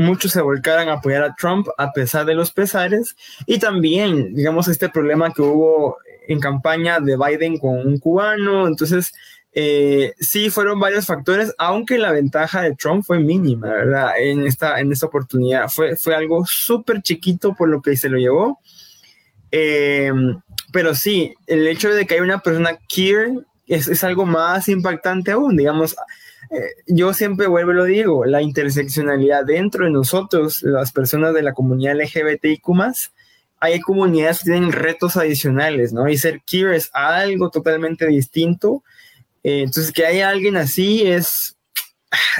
[0.00, 4.68] muchos se volcaran a apoyar a Trump a pesar de los pesares y también, digamos,
[4.68, 8.66] este problema que hubo en campaña de Biden con un cubano.
[8.66, 9.12] Entonces,
[9.52, 14.12] eh, sí fueron varios factores, aunque la ventaja de Trump fue mínima, ¿verdad?
[14.18, 18.16] En esta, en esta oportunidad fue, fue algo súper chiquito por lo que se lo
[18.16, 18.60] llevó.
[19.50, 20.12] Eh,
[20.72, 23.30] pero sí, el hecho de que hay una persona queer
[23.66, 25.96] es, es algo más impactante aún, digamos.
[26.86, 31.52] Yo siempre vuelvo y lo digo, la interseccionalidad dentro de nosotros, las personas de la
[31.52, 32.66] comunidad LGBTIQ,
[33.60, 36.08] hay comunidades que tienen retos adicionales, ¿no?
[36.08, 38.82] Y ser queer es algo totalmente distinto.
[39.44, 41.56] Eh, entonces, que haya alguien así es,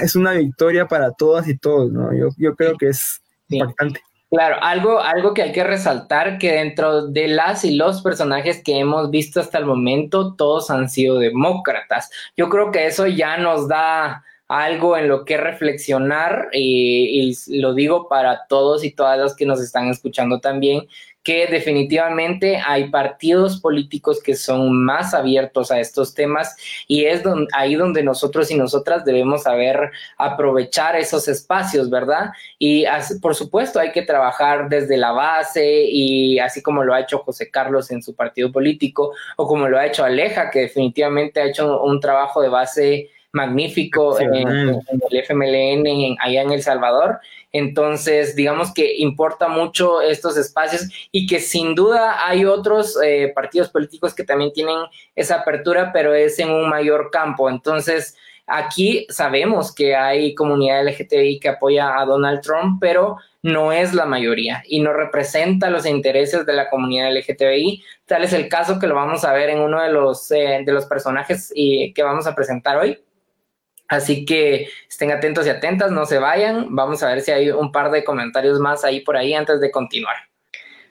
[0.01, 2.13] es una victoria para todas y todos, ¿no?
[2.13, 4.01] Yo, yo creo que es importante.
[4.31, 8.79] Claro, algo, algo que hay que resaltar que dentro de las y los personajes que
[8.79, 12.09] hemos visto hasta el momento, todos han sido demócratas.
[12.37, 18.09] Yo creo que eso ya nos da algo en lo que reflexionar y, lo digo
[18.09, 20.89] para todos y todas los que nos están escuchando también,
[21.23, 27.23] que definitivamente hay partidos políticos que son más abiertos a estos temas y es
[27.53, 32.31] ahí donde nosotros y nosotras debemos saber aprovechar esos espacios, ¿verdad?
[32.59, 32.83] Y
[33.21, 37.49] por supuesto hay que trabajar desde la base y así como lo ha hecho José
[37.49, 41.81] Carlos en su partido político o como lo ha hecho Aleja, que definitivamente ha hecho
[41.83, 47.19] un, trabajo de base magnífico en, el FMLN allá en El Salvador
[47.51, 53.69] entonces, digamos que importa mucho estos espacios y que sin duda hay otros eh, partidos
[53.69, 54.77] políticos que también tienen
[55.15, 57.49] esa apertura, pero es en un mayor campo.
[57.49, 58.15] Entonces,
[58.47, 64.05] aquí sabemos que hay comunidad LGTBI que apoya a Donald Trump, pero no es la
[64.05, 67.83] mayoría y no representa los intereses de la comunidad LGTBI.
[68.05, 70.71] Tal es el caso que lo vamos a ver en uno de los, eh, de
[70.71, 72.97] los personajes y, que vamos a presentar hoy.
[73.91, 76.73] Así que estén atentos y atentas, no se vayan.
[76.73, 79.69] Vamos a ver si hay un par de comentarios más ahí por ahí antes de
[79.69, 80.15] continuar.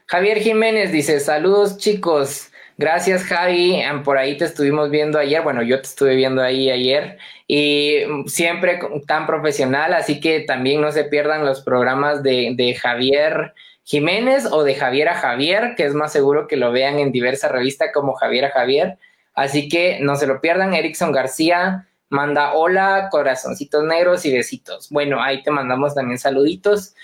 [0.05, 2.51] Javier Jiménez dice, saludos chicos.
[2.77, 7.19] Gracias Javi, por ahí te estuvimos viendo ayer, bueno, yo te estuve viendo ahí ayer
[7.47, 14.47] y siempre tan profesional, así que también no se pierdan los programas de, Javier Jiménez
[14.51, 17.91] o de Javier a Javier, que es más seguro que lo vean en diversas revistas
[17.93, 18.99] como Javier a Javier.
[19.35, 24.91] Así que no se lo pierdan, Erickson García, manda hola, corazoncitos negros y besitos.
[24.91, 26.95] Bueno, ahí te mandamos también saluditos.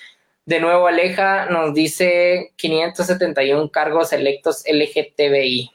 [0.44, 5.70] De nuevo, Aleja nos dice 571 cargos electos LGTBI.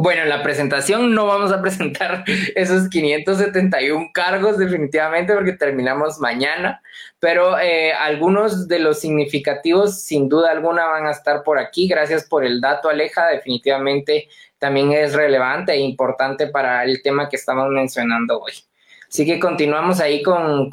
[0.00, 2.22] Bueno, en la presentación no vamos a presentar
[2.54, 6.80] esos 571 cargos definitivamente porque terminamos mañana,
[7.18, 11.88] pero eh, algunos de los significativos sin duda alguna van a estar por aquí.
[11.88, 13.26] Gracias por el dato, Aleja.
[13.26, 14.28] Definitivamente
[14.60, 18.52] también es relevante e importante para el tema que estamos mencionando hoy.
[19.08, 20.70] Así que continuamos ahí con,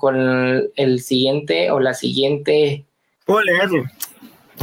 [0.76, 2.86] el siguiente o la siguiente.
[3.26, 3.86] Puedo leerlo.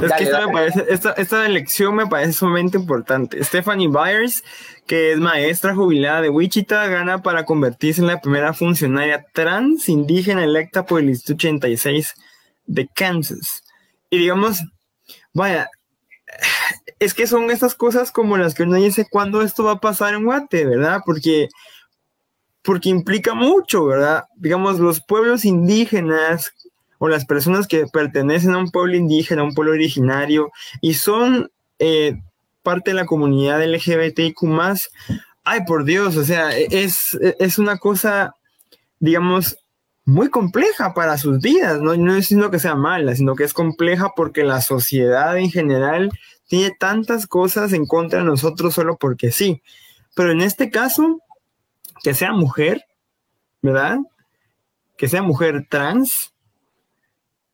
[0.01, 3.43] Es que esta, me parece, esta, elección me parece sumamente importante.
[3.45, 4.43] Stephanie Byers,
[4.87, 10.45] que es maestra jubilada de Wichita, gana para convertirse en la primera funcionaria trans indígena
[10.45, 12.15] electa por el Instituto 86
[12.67, 13.63] de Kansas.
[14.11, 14.63] Y digamos,
[15.35, 15.69] vaya,
[16.99, 20.15] es que son estas cosas como las que uno dice cuándo esto va a pasar
[20.15, 21.01] en Guate, ¿verdad?
[21.05, 21.49] Porque,
[22.63, 24.25] porque implica mucho, ¿verdad?
[24.37, 26.53] Digamos, los pueblos indígenas
[27.05, 31.51] o las personas que pertenecen a un pueblo indígena, a un pueblo originario, y son
[31.81, 32.15] eh,
[32.63, 34.39] parte de la comunidad LGBTIQ
[35.43, 38.37] ay por Dios, o sea, es, es una cosa,
[39.01, 39.59] digamos,
[40.05, 41.97] muy compleja para sus vidas, ¿no?
[41.97, 46.13] no es sino que sea mala, sino que es compleja porque la sociedad en general
[46.47, 49.61] tiene tantas cosas en contra de nosotros solo porque sí.
[50.15, 51.19] Pero en este caso,
[52.05, 52.85] que sea mujer,
[53.61, 53.99] ¿verdad?
[54.97, 56.33] Que sea mujer trans,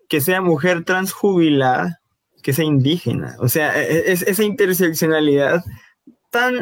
[0.09, 2.01] que sea mujer transjubilada,
[2.43, 3.37] que sea indígena.
[3.41, 5.65] O sea, e, e, es, esa interseccionalidad
[6.31, 6.59] tan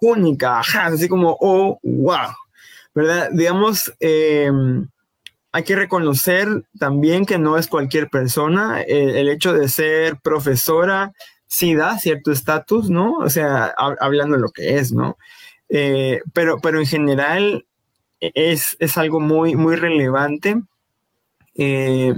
[0.00, 2.30] única, así como, oh, wow,
[2.94, 3.30] ¿verdad?
[3.32, 4.88] Digamos, em,
[5.52, 8.82] hay que reconocer también que no es cualquier persona.
[8.82, 11.12] El, hecho de ser profesora
[11.46, 13.14] sí da cierto estatus, ¿no?
[13.18, 15.16] O sea, hablando de lo que es, ¿no?
[15.68, 17.66] Eh, pero, pero en general
[18.20, 20.60] es, es, algo muy, muy relevante.
[21.56, 22.14] Eh,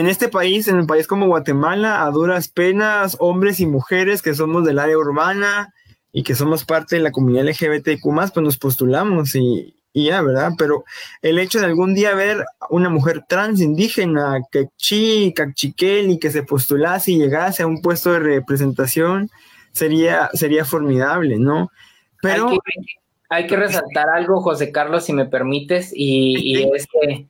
[0.00, 4.34] en este país, en un país como Guatemala, a duras penas, hombres y mujeres que
[4.34, 5.74] somos del área urbana
[6.10, 10.52] y que somos parte de la comunidad LGBTQ, pues nos postulamos y, y ya, ¿verdad?
[10.56, 10.84] Pero
[11.20, 16.44] el hecho de algún día ver una mujer trans indígena, quechí, cachiquel y que se
[16.44, 19.28] postulase y llegase a un puesto de representación,
[19.72, 21.70] sería, sería formidable, ¿no?
[22.22, 22.48] Pero...
[22.48, 23.00] Hay que,
[23.30, 27.26] resaltar algo, José Carlos, si me permites, y, es que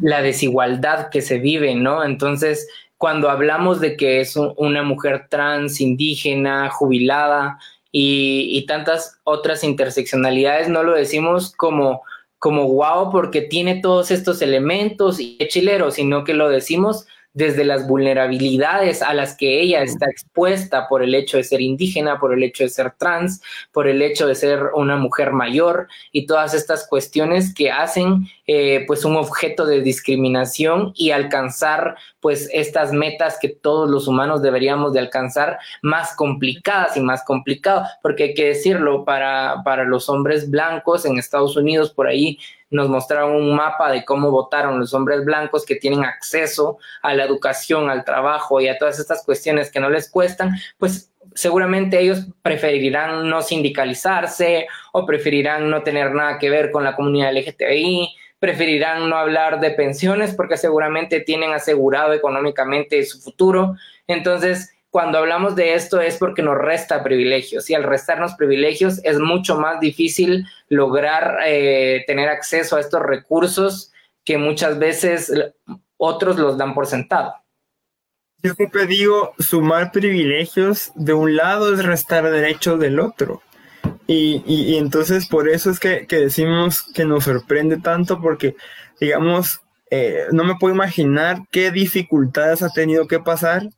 [0.00, 2.04] la desigualdad que se vive, ¿no?
[2.04, 7.58] Entonces, cuando hablamos de que es una mujer trans, indígena, jubilada
[7.92, 12.02] y, y, tantas otras interseccionalidades, no lo decimos como,
[12.38, 17.64] como wow porque tiene todos estos elementos y es chilero, sino que lo decimos desde
[17.64, 22.32] las vulnerabilidades a las que ella está expuesta por el hecho de ser indígena, por
[22.32, 26.54] el hecho de ser trans, por el hecho de ser una mujer mayor y todas
[26.54, 33.36] estas cuestiones que hacen eh, pues un objeto de discriminación y alcanzar pues estas metas
[33.38, 38.46] que todos los humanos deberíamos de alcanzar más complicadas y más complicado, porque hay que
[38.46, 42.38] decirlo, para, para los hombres blancos en Estados Unidos por ahí
[42.70, 47.24] nos mostraron un mapa de cómo votaron los hombres blancos que tienen acceso a la
[47.24, 52.26] educación, al trabajo y a todas estas cuestiones que no les cuestan, pues seguramente ellos
[52.40, 59.08] preferirán no sindicalizarse o preferirán no tener nada que ver con la comunidad LGTBI, preferirán
[59.08, 63.74] no hablar de pensiones porque seguramente tienen asegurado económicamente su futuro.
[64.06, 69.18] Entonces, cuando hablamos de esto es porque nos resta privilegios y al restarnos privilegios es
[69.18, 73.90] mucho más difícil lograr eh, tener acceso a estos recursos
[74.26, 75.32] que muchas veces
[75.96, 77.32] otros los dan por sentado.
[78.42, 83.40] Yo siempre digo, sumar privilegios de un lado es restar derechos del otro.
[84.06, 88.54] Y, entonces por eso es que, decimos que nos sorprende tanto porque,
[89.00, 93.68] digamos, eh, no me puedo imaginar qué dificultades ha tenido que pasar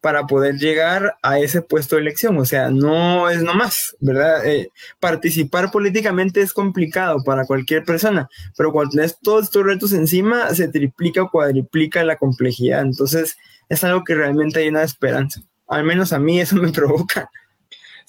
[0.00, 2.38] para poder llegar a ese puesto de elección.
[2.38, 4.46] O sea, no es nomás, ¿verdad?
[4.46, 10.54] Eh, participar políticamente es complicado para cualquier persona, pero cuando tienes todos estos retos encima,
[10.54, 12.80] se triplica o cuadriplica la complejidad.
[12.82, 13.36] Entonces,
[13.68, 15.42] es algo que realmente llena de esperanza.
[15.68, 17.30] Al menos a mí eso me provoca.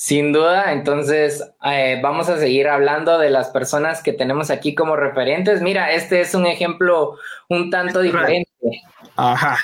[0.02, 4.96] Sin duda, entonces eh, vamos a seguir hablando de las personas que tenemos aquí como
[4.96, 5.62] referentes.
[5.62, 8.50] Mira, este es un ejemplo un tanto diferente.
[9.16, 9.60] Ajá,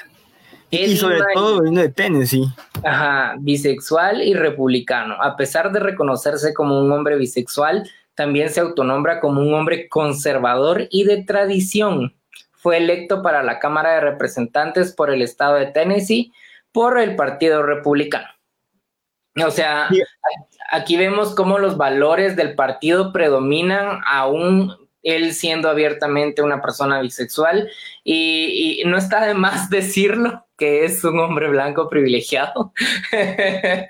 [0.70, 2.46] y sobre todo vino de Tennessee.
[2.84, 5.16] Ajá, bisexual y republicano.
[5.20, 10.88] A pesar de reconocerse como un hombre bisexual, también se autonombra como un hombre conservador
[10.92, 12.14] y de tradición.
[12.52, 16.32] Fue electo para la Cámara de Representantes por el estado de Tennessee
[16.72, 18.37] por el Partido Republicano.
[19.46, 19.90] O sea,
[20.72, 27.70] aquí vemos cómo los valores del partido predominan aún él siendo abiertamente una persona bisexual
[28.04, 32.74] y, no está de más decirlo que es un hombre blanco privilegiado.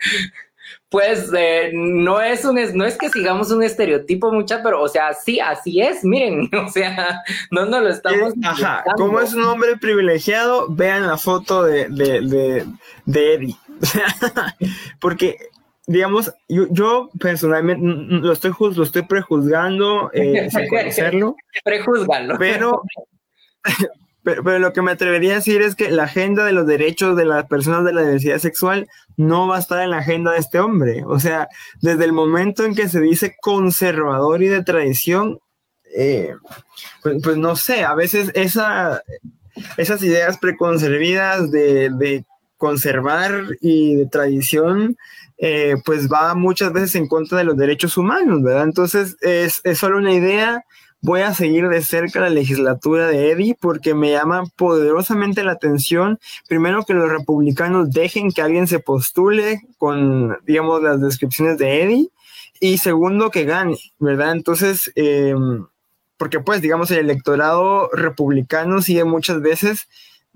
[0.89, 5.13] pues eh, no es un no es que sigamos un estereotipo mucha, pero o sea,
[5.13, 8.33] sí, así es, miren, o sea, no nos lo estamos.
[8.43, 12.65] Ajá, como es un hombre privilegiado, vean la foto de, de, de,
[13.05, 13.55] de Eddie.
[14.99, 15.37] Porque
[15.87, 21.35] digamos, yo, yo, personalmente lo estoy, lo estoy prejuzgando eh, sin conocerlo.
[22.37, 22.83] Pero,
[24.23, 27.15] pero, pero, lo que me atrevería a decir es que la agenda de los derechos
[27.15, 30.39] de las personas de la diversidad sexual no va a estar en la agenda de
[30.39, 31.03] este hombre.
[31.05, 31.47] O sea,
[31.81, 35.39] desde el momento en que se dice conservador y de tradición,
[35.95, 36.35] eh,
[37.01, 39.01] pues, pues, no sé, a veces esa,
[39.77, 42.25] esas ideas preconcebidas de, de
[42.57, 44.97] conservar y de tradición
[45.37, 48.63] eh, pues va muchas veces en contra de los derechos humanos, ¿verdad?
[48.63, 50.63] Entonces es, es solo una idea.
[50.99, 56.19] Voy a seguir de cerca la legislatura de Eddie porque me llama poderosamente la atención,
[56.47, 62.09] primero que los republicanos dejen que alguien se postule con, digamos, las descripciones de Eddie
[62.59, 64.31] y segundo que gane, ¿verdad?
[64.31, 65.67] Entonces, em,
[66.17, 69.87] porque pues, digamos, el electorado republicano sigue muchas veces,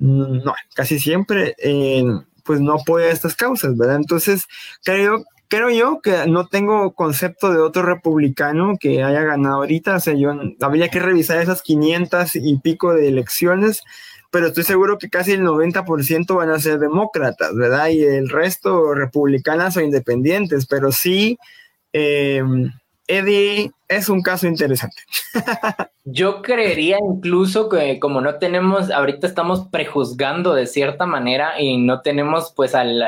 [0.01, 3.97] no, casi siempre, en pues no apoya estas causas, ¿verdad?
[3.97, 4.45] Entonces,
[4.83, 9.99] creo, creo yo que no tengo concepto de otro republicano que haya ganado ahorita, o
[9.99, 13.83] sea, yo habría que revisar esas 500 y pico de elecciones,
[14.31, 17.89] pero estoy seguro que casi el 90% van a ser demócratas, ¿verdad?
[17.89, 21.37] Y el resto republicanas o independientes, pero sí,
[21.93, 22.43] eh,
[23.11, 24.95] Eddie es un caso interesante.
[26.05, 32.01] Yo creería incluso que como no tenemos, ahorita estamos prejuzgando de cierta manera y no
[32.01, 33.03] tenemos pues al,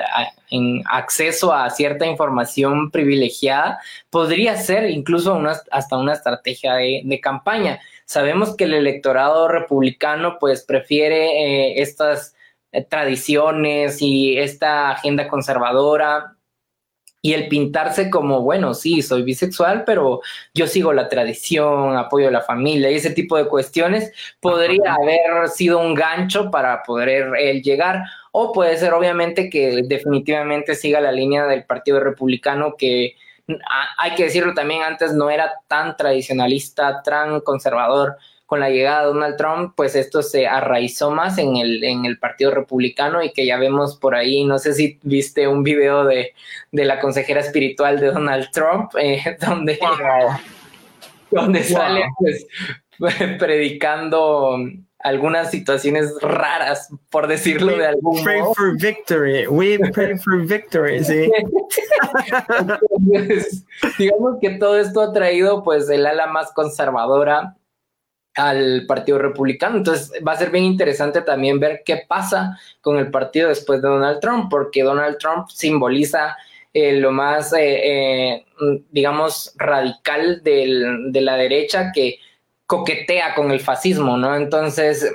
[0.91, 3.80] acceso a cierta información privilegiada,
[4.10, 7.80] podría ser incluso una, hasta una estrategia de, campaña.
[8.04, 12.36] Sabemos que el electorado republicano pues prefiere eh, estas
[12.74, 16.36] eh, tradiciones y esta agenda conservadora
[17.26, 20.19] y el pintarse como, bueno, sí, soy bisexual, pero
[20.53, 24.11] yo sigo la tradición, apoyo a la familia y ese tipo de cuestiones,
[24.41, 28.03] podría haber sido un gancho para poder él llegar.
[28.34, 33.15] O puede ser, obviamente, que definitivamente siga la línea del Partido Republicano, que
[33.97, 39.07] hay que decirlo también, antes no era tan tradicionalista, tan conservador con la llegada de
[39.07, 43.45] Donald Trump, pues esto se arraizó más en el, en el Partido Republicano y que
[43.45, 46.33] ya vemos por ahí, no sé si viste un video de,
[46.71, 49.79] la consejera espiritual de Donald Trump, eh, donde,
[51.31, 52.45] donde sale pues,
[53.39, 54.57] predicando
[54.99, 59.47] algunas situaciones raras, por decirlo de algún pray for victory.
[59.47, 61.29] We pray for victory, sí.
[63.97, 67.57] digamos que todo esto ha traído pues el ala más conservadora
[68.36, 69.77] al Partido Republicano.
[69.77, 73.88] Entonces va a ser bien interesante también ver qué pasa con el partido después de
[73.88, 76.36] Donald Trump, porque Donald Trump simboliza
[76.73, 78.45] eh, lo más, eh, eh,
[78.91, 82.19] digamos, radical de la derecha que
[82.65, 84.36] coquetea con el fascismo, ¿no?
[84.36, 85.05] Entonces,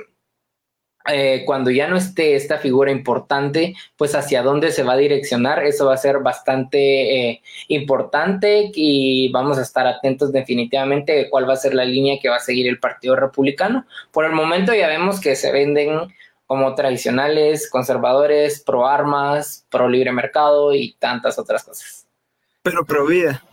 [1.11, 5.63] eh, cuando ya no esté esta figura importante, pues hacia dónde se va a direccionar,
[5.63, 11.47] eso va a ser bastante eh, importante y vamos a estar atentos definitivamente de cuál
[11.47, 13.85] va a ser la línea que va a seguir el Partido Republicano.
[14.11, 16.13] Por el momento ya vemos que se venden
[16.45, 22.07] como tradicionales, conservadores, pro armas, pro libre mercado y tantas otras cosas.
[22.63, 23.43] Pero pro vida.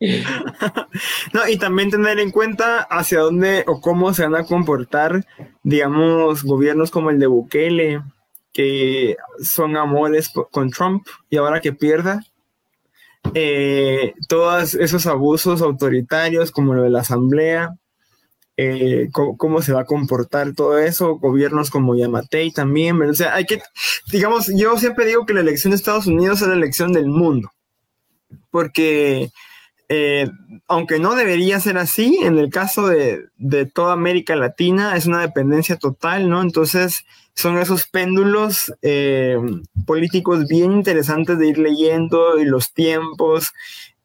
[1.32, 5.26] No, y también tener en cuenta hacia dónde o cómo se van a comportar,
[5.62, 8.02] digamos, gobiernos como el de Bukele,
[8.52, 12.24] que son amores con Trump y ahora que pierda,
[13.34, 17.76] eh, todos esos abusos autoritarios como lo de la Asamblea,
[18.56, 23.44] eh, cómo, se va a comportar todo eso, gobiernos como Yamatei también, o sea, hay
[23.44, 23.60] que,
[24.10, 27.52] digamos, yo siempre digo que la elección de Estados Unidos es la elección del mundo,
[28.50, 29.30] porque
[29.88, 30.28] eh,
[30.66, 33.28] aunque no debería ser así, en el caso de,
[33.72, 36.42] toda América Latina es una dependencia total, ¿no?
[36.42, 39.38] Entonces son esos péndulos eh,
[39.86, 43.52] políticos bien interesantes de ir leyendo y los tiempos,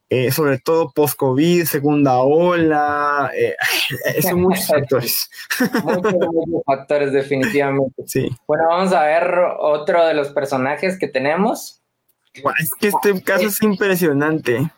[0.09, 3.31] eh, sobre todo post-COVID, segunda ola,
[4.21, 5.29] son muchos factores.
[5.83, 8.03] muchos, muchos factores, definitivamente.
[8.05, 8.29] Sí.
[8.45, 11.81] Bueno, vamos a ver otro de los personajes que tenemos.
[12.59, 14.69] Es que este caso es impresionante.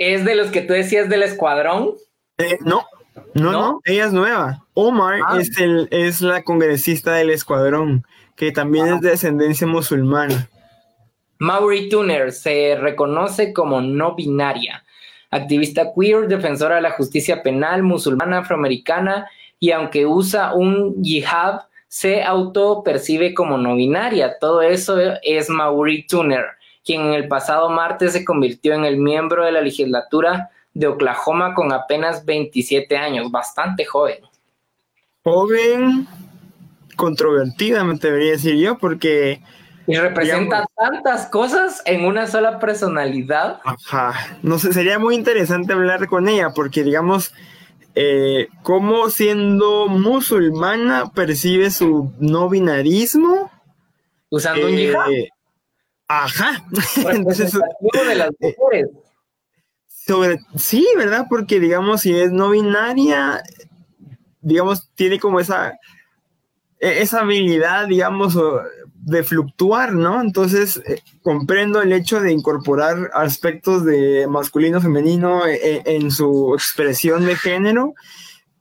[0.00, 1.92] ¿Es de los que tú decías del escuadrón?
[2.38, 2.86] Eh, no,
[3.34, 4.64] no, no, ella es nueva.
[4.72, 5.38] Omar ah.
[5.38, 10.48] es, el, es la congresista del escuadrón, que también es de descendencia musulmana.
[11.38, 14.84] Maury Tuner se reconoce como no binaria,
[15.30, 19.28] activista queer, defensora de la justicia penal musulmana afroamericana
[19.58, 24.38] y aunque usa un yihad, se autopercibe como no binaria.
[24.38, 26.46] Todo eso es Maury Tuner
[26.84, 31.54] quien en el pasado martes se convirtió en el miembro de la legislatura de Oklahoma
[31.54, 34.18] con apenas 27 años, bastante joven.
[35.22, 36.06] Joven,
[36.96, 39.42] controvertida, me debería decir yo, porque...
[39.86, 43.60] Y representa tantas cosas en una sola personalidad.
[43.64, 47.34] Ajá, no sé, sería muy interesante hablar con ella, porque digamos,
[47.96, 53.50] eh, cómo siendo musulmana percibe su no binarismo.
[54.28, 55.10] Usando un hijab.
[56.12, 56.64] Ajá.
[57.12, 58.88] Entonces, de las eh, mujeres.
[59.86, 61.26] Sobre, sí, ¿verdad?
[61.30, 63.40] Porque digamos, si es no binaria,
[64.40, 65.78] digamos, tiene como esa,
[66.80, 68.36] e, esa habilidad, digamos,
[68.92, 70.20] de fluctuar, ¿no?
[70.20, 76.54] Entonces, eh, comprendo el hecho de incorporar aspectos de masculino, femenino e, e, en, su
[76.56, 77.94] expresión de género.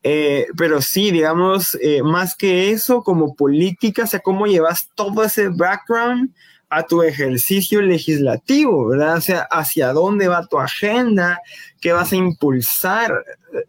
[0.03, 5.49] Eh, pero sí, digamos, más que eso, como política, o sea, cómo llevas todo ese
[5.49, 6.31] background
[6.69, 9.17] a tu ejercicio legislativo, ¿verdad?
[9.17, 11.41] O sea, hacia dónde va tu agenda,
[11.81, 13.11] qué vas a impulsar,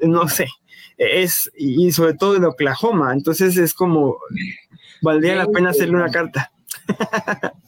[0.01, 0.48] no sé.
[0.98, 4.18] Es, y sobre todo en Oklahoma, entonces es como,
[5.01, 6.53] valdría la pena hacerle una carta.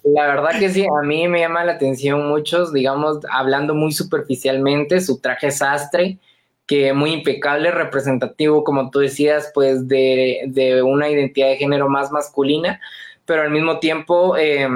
[0.04, 5.00] La verdad que sí, a mí me llama la atención muchos, digamos, hablando muy superficialmente,
[5.00, 6.18] su traje sastre,
[6.66, 12.12] que muy impecable, representativo, como tú decías, pues de, de una identidad de género más
[12.12, 12.80] masculina,
[13.24, 14.36] pero al mismo tiempo...
[14.36, 14.68] Eh,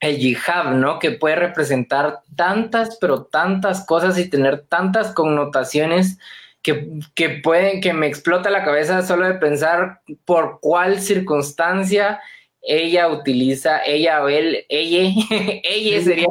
[0.00, 0.98] el yihad, ¿no?
[0.98, 6.18] Que puede representar tantas, pero tantas cosas y tener tantas connotaciones
[6.62, 12.20] que, que pueden, que me explota la cabeza solo de pensar por cuál circunstancia
[12.62, 15.12] ella utiliza, ella o él, ella,
[15.64, 16.28] ella sería,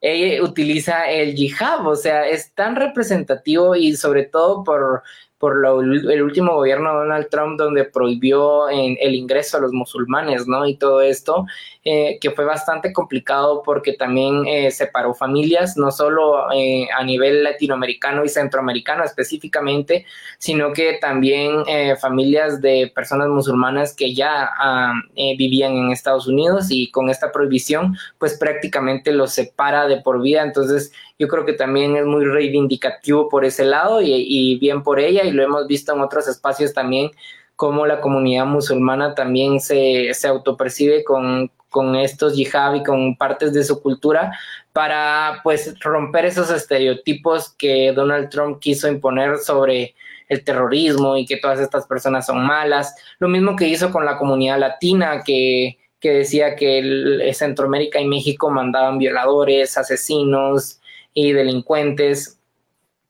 [0.00, 5.02] ella utiliza el yihad, o sea, es tan representativo y sobre todo por,
[5.38, 10.66] por el último gobierno de Donald Trump donde prohibió el ingreso a los musulmanes, ¿no?
[10.66, 11.46] Y todo esto,
[11.86, 17.44] eh, que fue bastante complicado porque también eh, separó familias, no solo eh, a nivel
[17.44, 20.06] latinoamericano y centroamericano específicamente,
[20.38, 21.62] sino que también
[22.00, 27.94] familias de personas musulmanas que ya ah, vivían en Estados Unidos y con esta prohibición,
[28.16, 30.42] pues prácticamente los separa de por vida.
[30.42, 35.22] Entonces, yo creo que también es muy reivindicativo por ese lado y, bien por ella
[35.24, 37.10] y lo hemos visto en otros espacios también
[37.56, 43.52] como la comunidad musulmana también se, se autopercibe con, con estos yihad y con partes
[43.52, 44.30] de su cultura
[44.72, 49.96] para pues romper esos estereotipos que Donald Trump quiso imponer sobre
[50.28, 52.94] el terrorismo y que todas estas personas son malas.
[53.18, 58.06] Lo mismo que hizo con la comunidad latina que, que decía que el, Centroamérica y
[58.06, 60.80] México mandaban violadores, asesinos,
[61.12, 62.38] y delincuentes.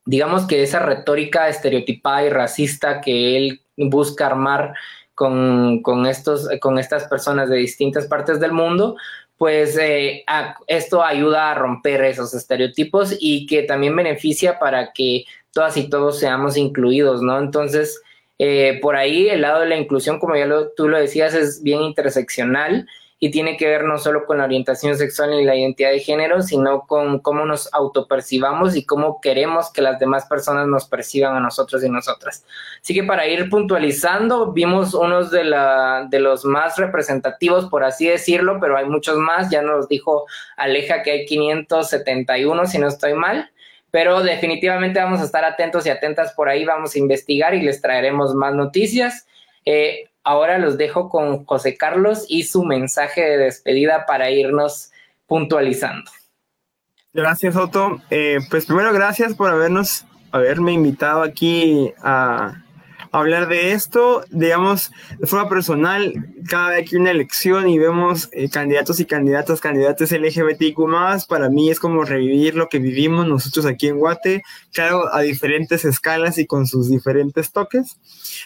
[0.07, 4.73] Digamos que esa retórica estereotipada y racista que él busca armar
[5.15, 8.97] con, estos, con estas personas de distintas partes del mundo,
[9.39, 10.25] pues eh,
[10.67, 16.19] esto ayuda a romper esos estereotipos y que también beneficia para que todas y todos
[16.19, 17.39] seamos incluidos, ¿no?
[17.39, 18.01] Entonces,
[18.39, 21.83] eh, por ahí el lado de la inclusión, como ya tú lo decías, es bien
[21.83, 22.87] interseccional
[23.25, 26.43] y tiene que ver no solo con la orientación sexual y la identidad de género,
[26.43, 31.41] sino con cómo nos autopercibamos y cómo queremos que las demás personas nos perciban a
[31.41, 32.45] nosotros y nosotras.
[32.83, 38.09] Así que para ir puntualizando, vimos unos de, la, de los más representativos, por así
[38.09, 40.27] decirlo, pero hay muchos más, ya nos dijo
[40.59, 43.51] Aleja que hay 571, si no estoy mal
[43.91, 47.81] pero definitivamente vamos a estar atentos y atentas por ahí, vamos a investigar y les
[47.81, 49.29] traeremos más noticias.
[49.64, 54.91] Eh, ahora los dejo con José Carlos y su mensaje de despedida para irnos
[55.27, 56.11] puntualizando.
[57.12, 58.01] Gracias, Otto.
[58.11, 62.64] Eh, pues primero, gracias por habernos, haberme invitado aquí a,
[63.19, 66.12] hablar de esto, digamos, de forma personal,
[66.49, 70.77] cada vez que hay una elección y vemos eh, candidatos y candidatas, candidatos LGBTIQ
[71.29, 74.43] para mí es como revivir lo que vivimos nosotros aquí en Guate,
[74.73, 77.97] claro, a diferentes escalas y con sus diferentes toques,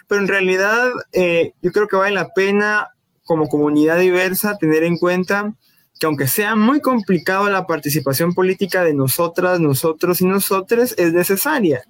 [0.06, 2.88] pero en realidad eh, yo creo que vale la pena
[3.24, 5.54] como comunidad diversa tener en cuenta
[5.98, 11.82] que aunque sea muy complicado la participación política de nosotras, nosotros y nosotros, es necesaria.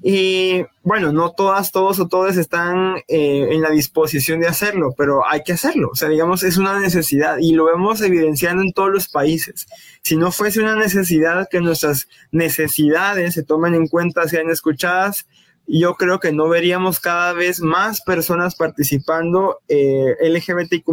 [0.00, 5.26] Y bueno, no todas, todos o todas están eh, en la disposición de hacerlo, pero
[5.28, 5.90] hay que hacerlo.
[5.92, 9.66] O sea, digamos, es una necesidad y lo vemos evidenciando en todos los países.
[10.02, 15.26] Si no fuese una necesidad que nuestras necesidades se tomen en cuenta, sean escuchadas,
[15.66, 20.88] yo creo que no veríamos cada vez más personas participando eh, LGBTQ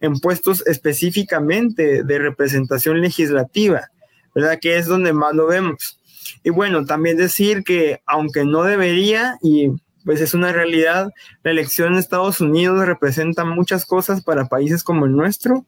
[0.00, 3.90] en puestos específicamente de representación legislativa,
[4.34, 4.58] ¿verdad?
[4.60, 5.99] Que es donde más lo vemos.
[6.42, 9.68] Y bueno, también decir que aunque no debería, y
[10.04, 11.10] pues es una realidad,
[11.42, 15.66] la elección en Estados Unidos representa muchas cosas para países como el nuestro,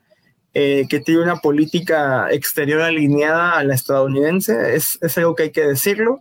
[0.54, 5.50] eh, que tiene una política exterior alineada a la estadounidense, es, es algo que hay
[5.50, 6.20] que decirlo.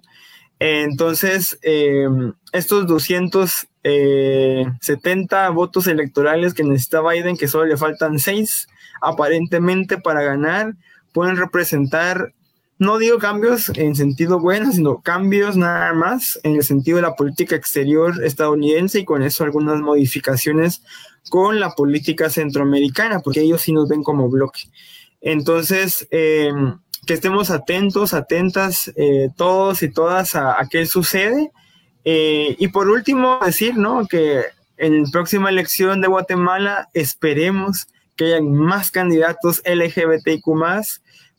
[0.59, 2.07] Entonces, eh,
[2.53, 8.67] estos 270 eh, votos electorales que necesita Biden, que solo le faltan seis
[9.01, 10.75] aparentemente para ganar,
[11.13, 12.33] pueden representar
[12.81, 17.13] no digo cambios en sentido bueno, sino cambios nada más en el sentido de la
[17.13, 20.81] política exterior estadounidense y con eso algunas modificaciones
[21.29, 24.61] con la política centroamericana, porque ellos sí nos ven como bloque.
[25.21, 31.51] Entonces, em, que estemos atentos, atentas eh, todos y todas a, qué sucede.
[32.03, 34.07] Eh, y por último, decir, ¿no?
[34.07, 34.41] Que
[34.77, 40.47] en la próxima elección de Guatemala esperemos que hayan más candidatos LGBTIQ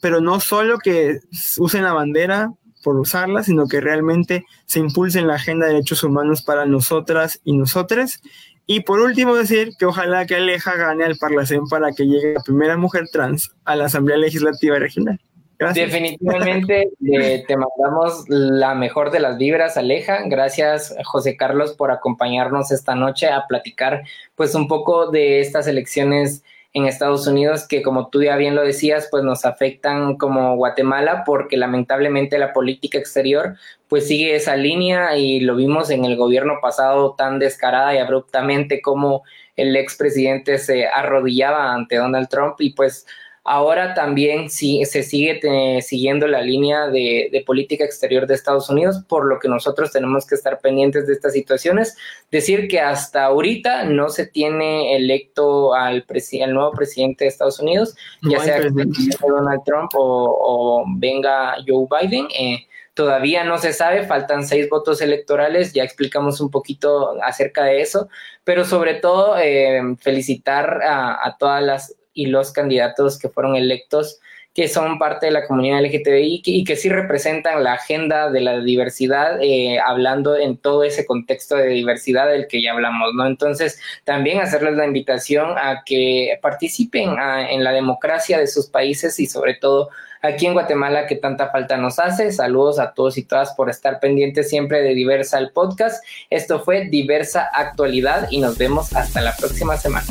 [0.02, 1.20] pero no solo que
[1.58, 6.02] usen la bandera por usarla, sino que realmente se impulse en la agenda de derechos
[6.02, 8.20] humanos para nosotras y nosotres.
[8.66, 12.42] Y por último decir que ojalá que Aleja gane al Parlacén para que llegue la
[12.42, 15.20] primera mujer trans a la Asamblea Legislativa Regional.
[15.56, 15.92] Gracias.
[15.92, 20.22] Definitivamente eh, te mandamos la mejor de las vibras, Aleja.
[20.26, 24.02] Gracias, José Carlos, por acompañarnos esta noche a platicar
[24.34, 26.42] pues un poco de estas elecciones
[26.74, 31.22] en Estados Unidos que como tú ya bien lo decías, pues nos afectan como Guatemala
[31.24, 33.56] porque lamentablemente la política exterior
[33.88, 38.80] pues sigue esa línea y lo vimos en el gobierno pasado tan descarada y abruptamente
[38.80, 39.22] como
[39.56, 43.06] el expresidente se arrodillaba ante Donald Trump y pues
[43.44, 45.40] Ahora también sí, se sigue
[45.82, 50.36] siguiendo la línea de, política exterior de Estados Unidos, por lo que nosotros tenemos que
[50.36, 51.96] estar pendientes de estas situaciones.
[52.30, 56.06] Decir que hasta ahorita no se tiene electo al,
[56.50, 62.28] nuevo presidente de Estados Unidos, ya sea Donald Trump o, venga Joe Biden.
[62.38, 67.80] Eh, todavía no se sabe, faltan seis votos electorales, ya explicamos un poquito acerca de
[67.80, 68.08] eso,
[68.44, 74.20] pero sobre todo eh, felicitar a, a todas las y los candidatos que fueron electos
[74.54, 78.60] que son parte de la comunidad LGTBI y que sí representan la agenda de la
[78.60, 83.26] diversidad, eh, hablando en todo ese contexto de diversidad del que ya hablamos, ¿no?
[83.26, 89.26] Entonces, también hacerles la invitación a que participen en la democracia de sus países y
[89.26, 89.88] sobre todo
[90.20, 92.30] aquí en Guatemala que tanta falta nos hace.
[92.30, 96.04] Saludos a todos y todas por estar pendientes siempre de Diversa el podcast.
[96.28, 100.06] Esto fue Diversa Actualidad y nos vemos hasta la próxima semana.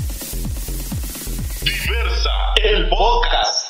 [2.64, 3.61] El podcast.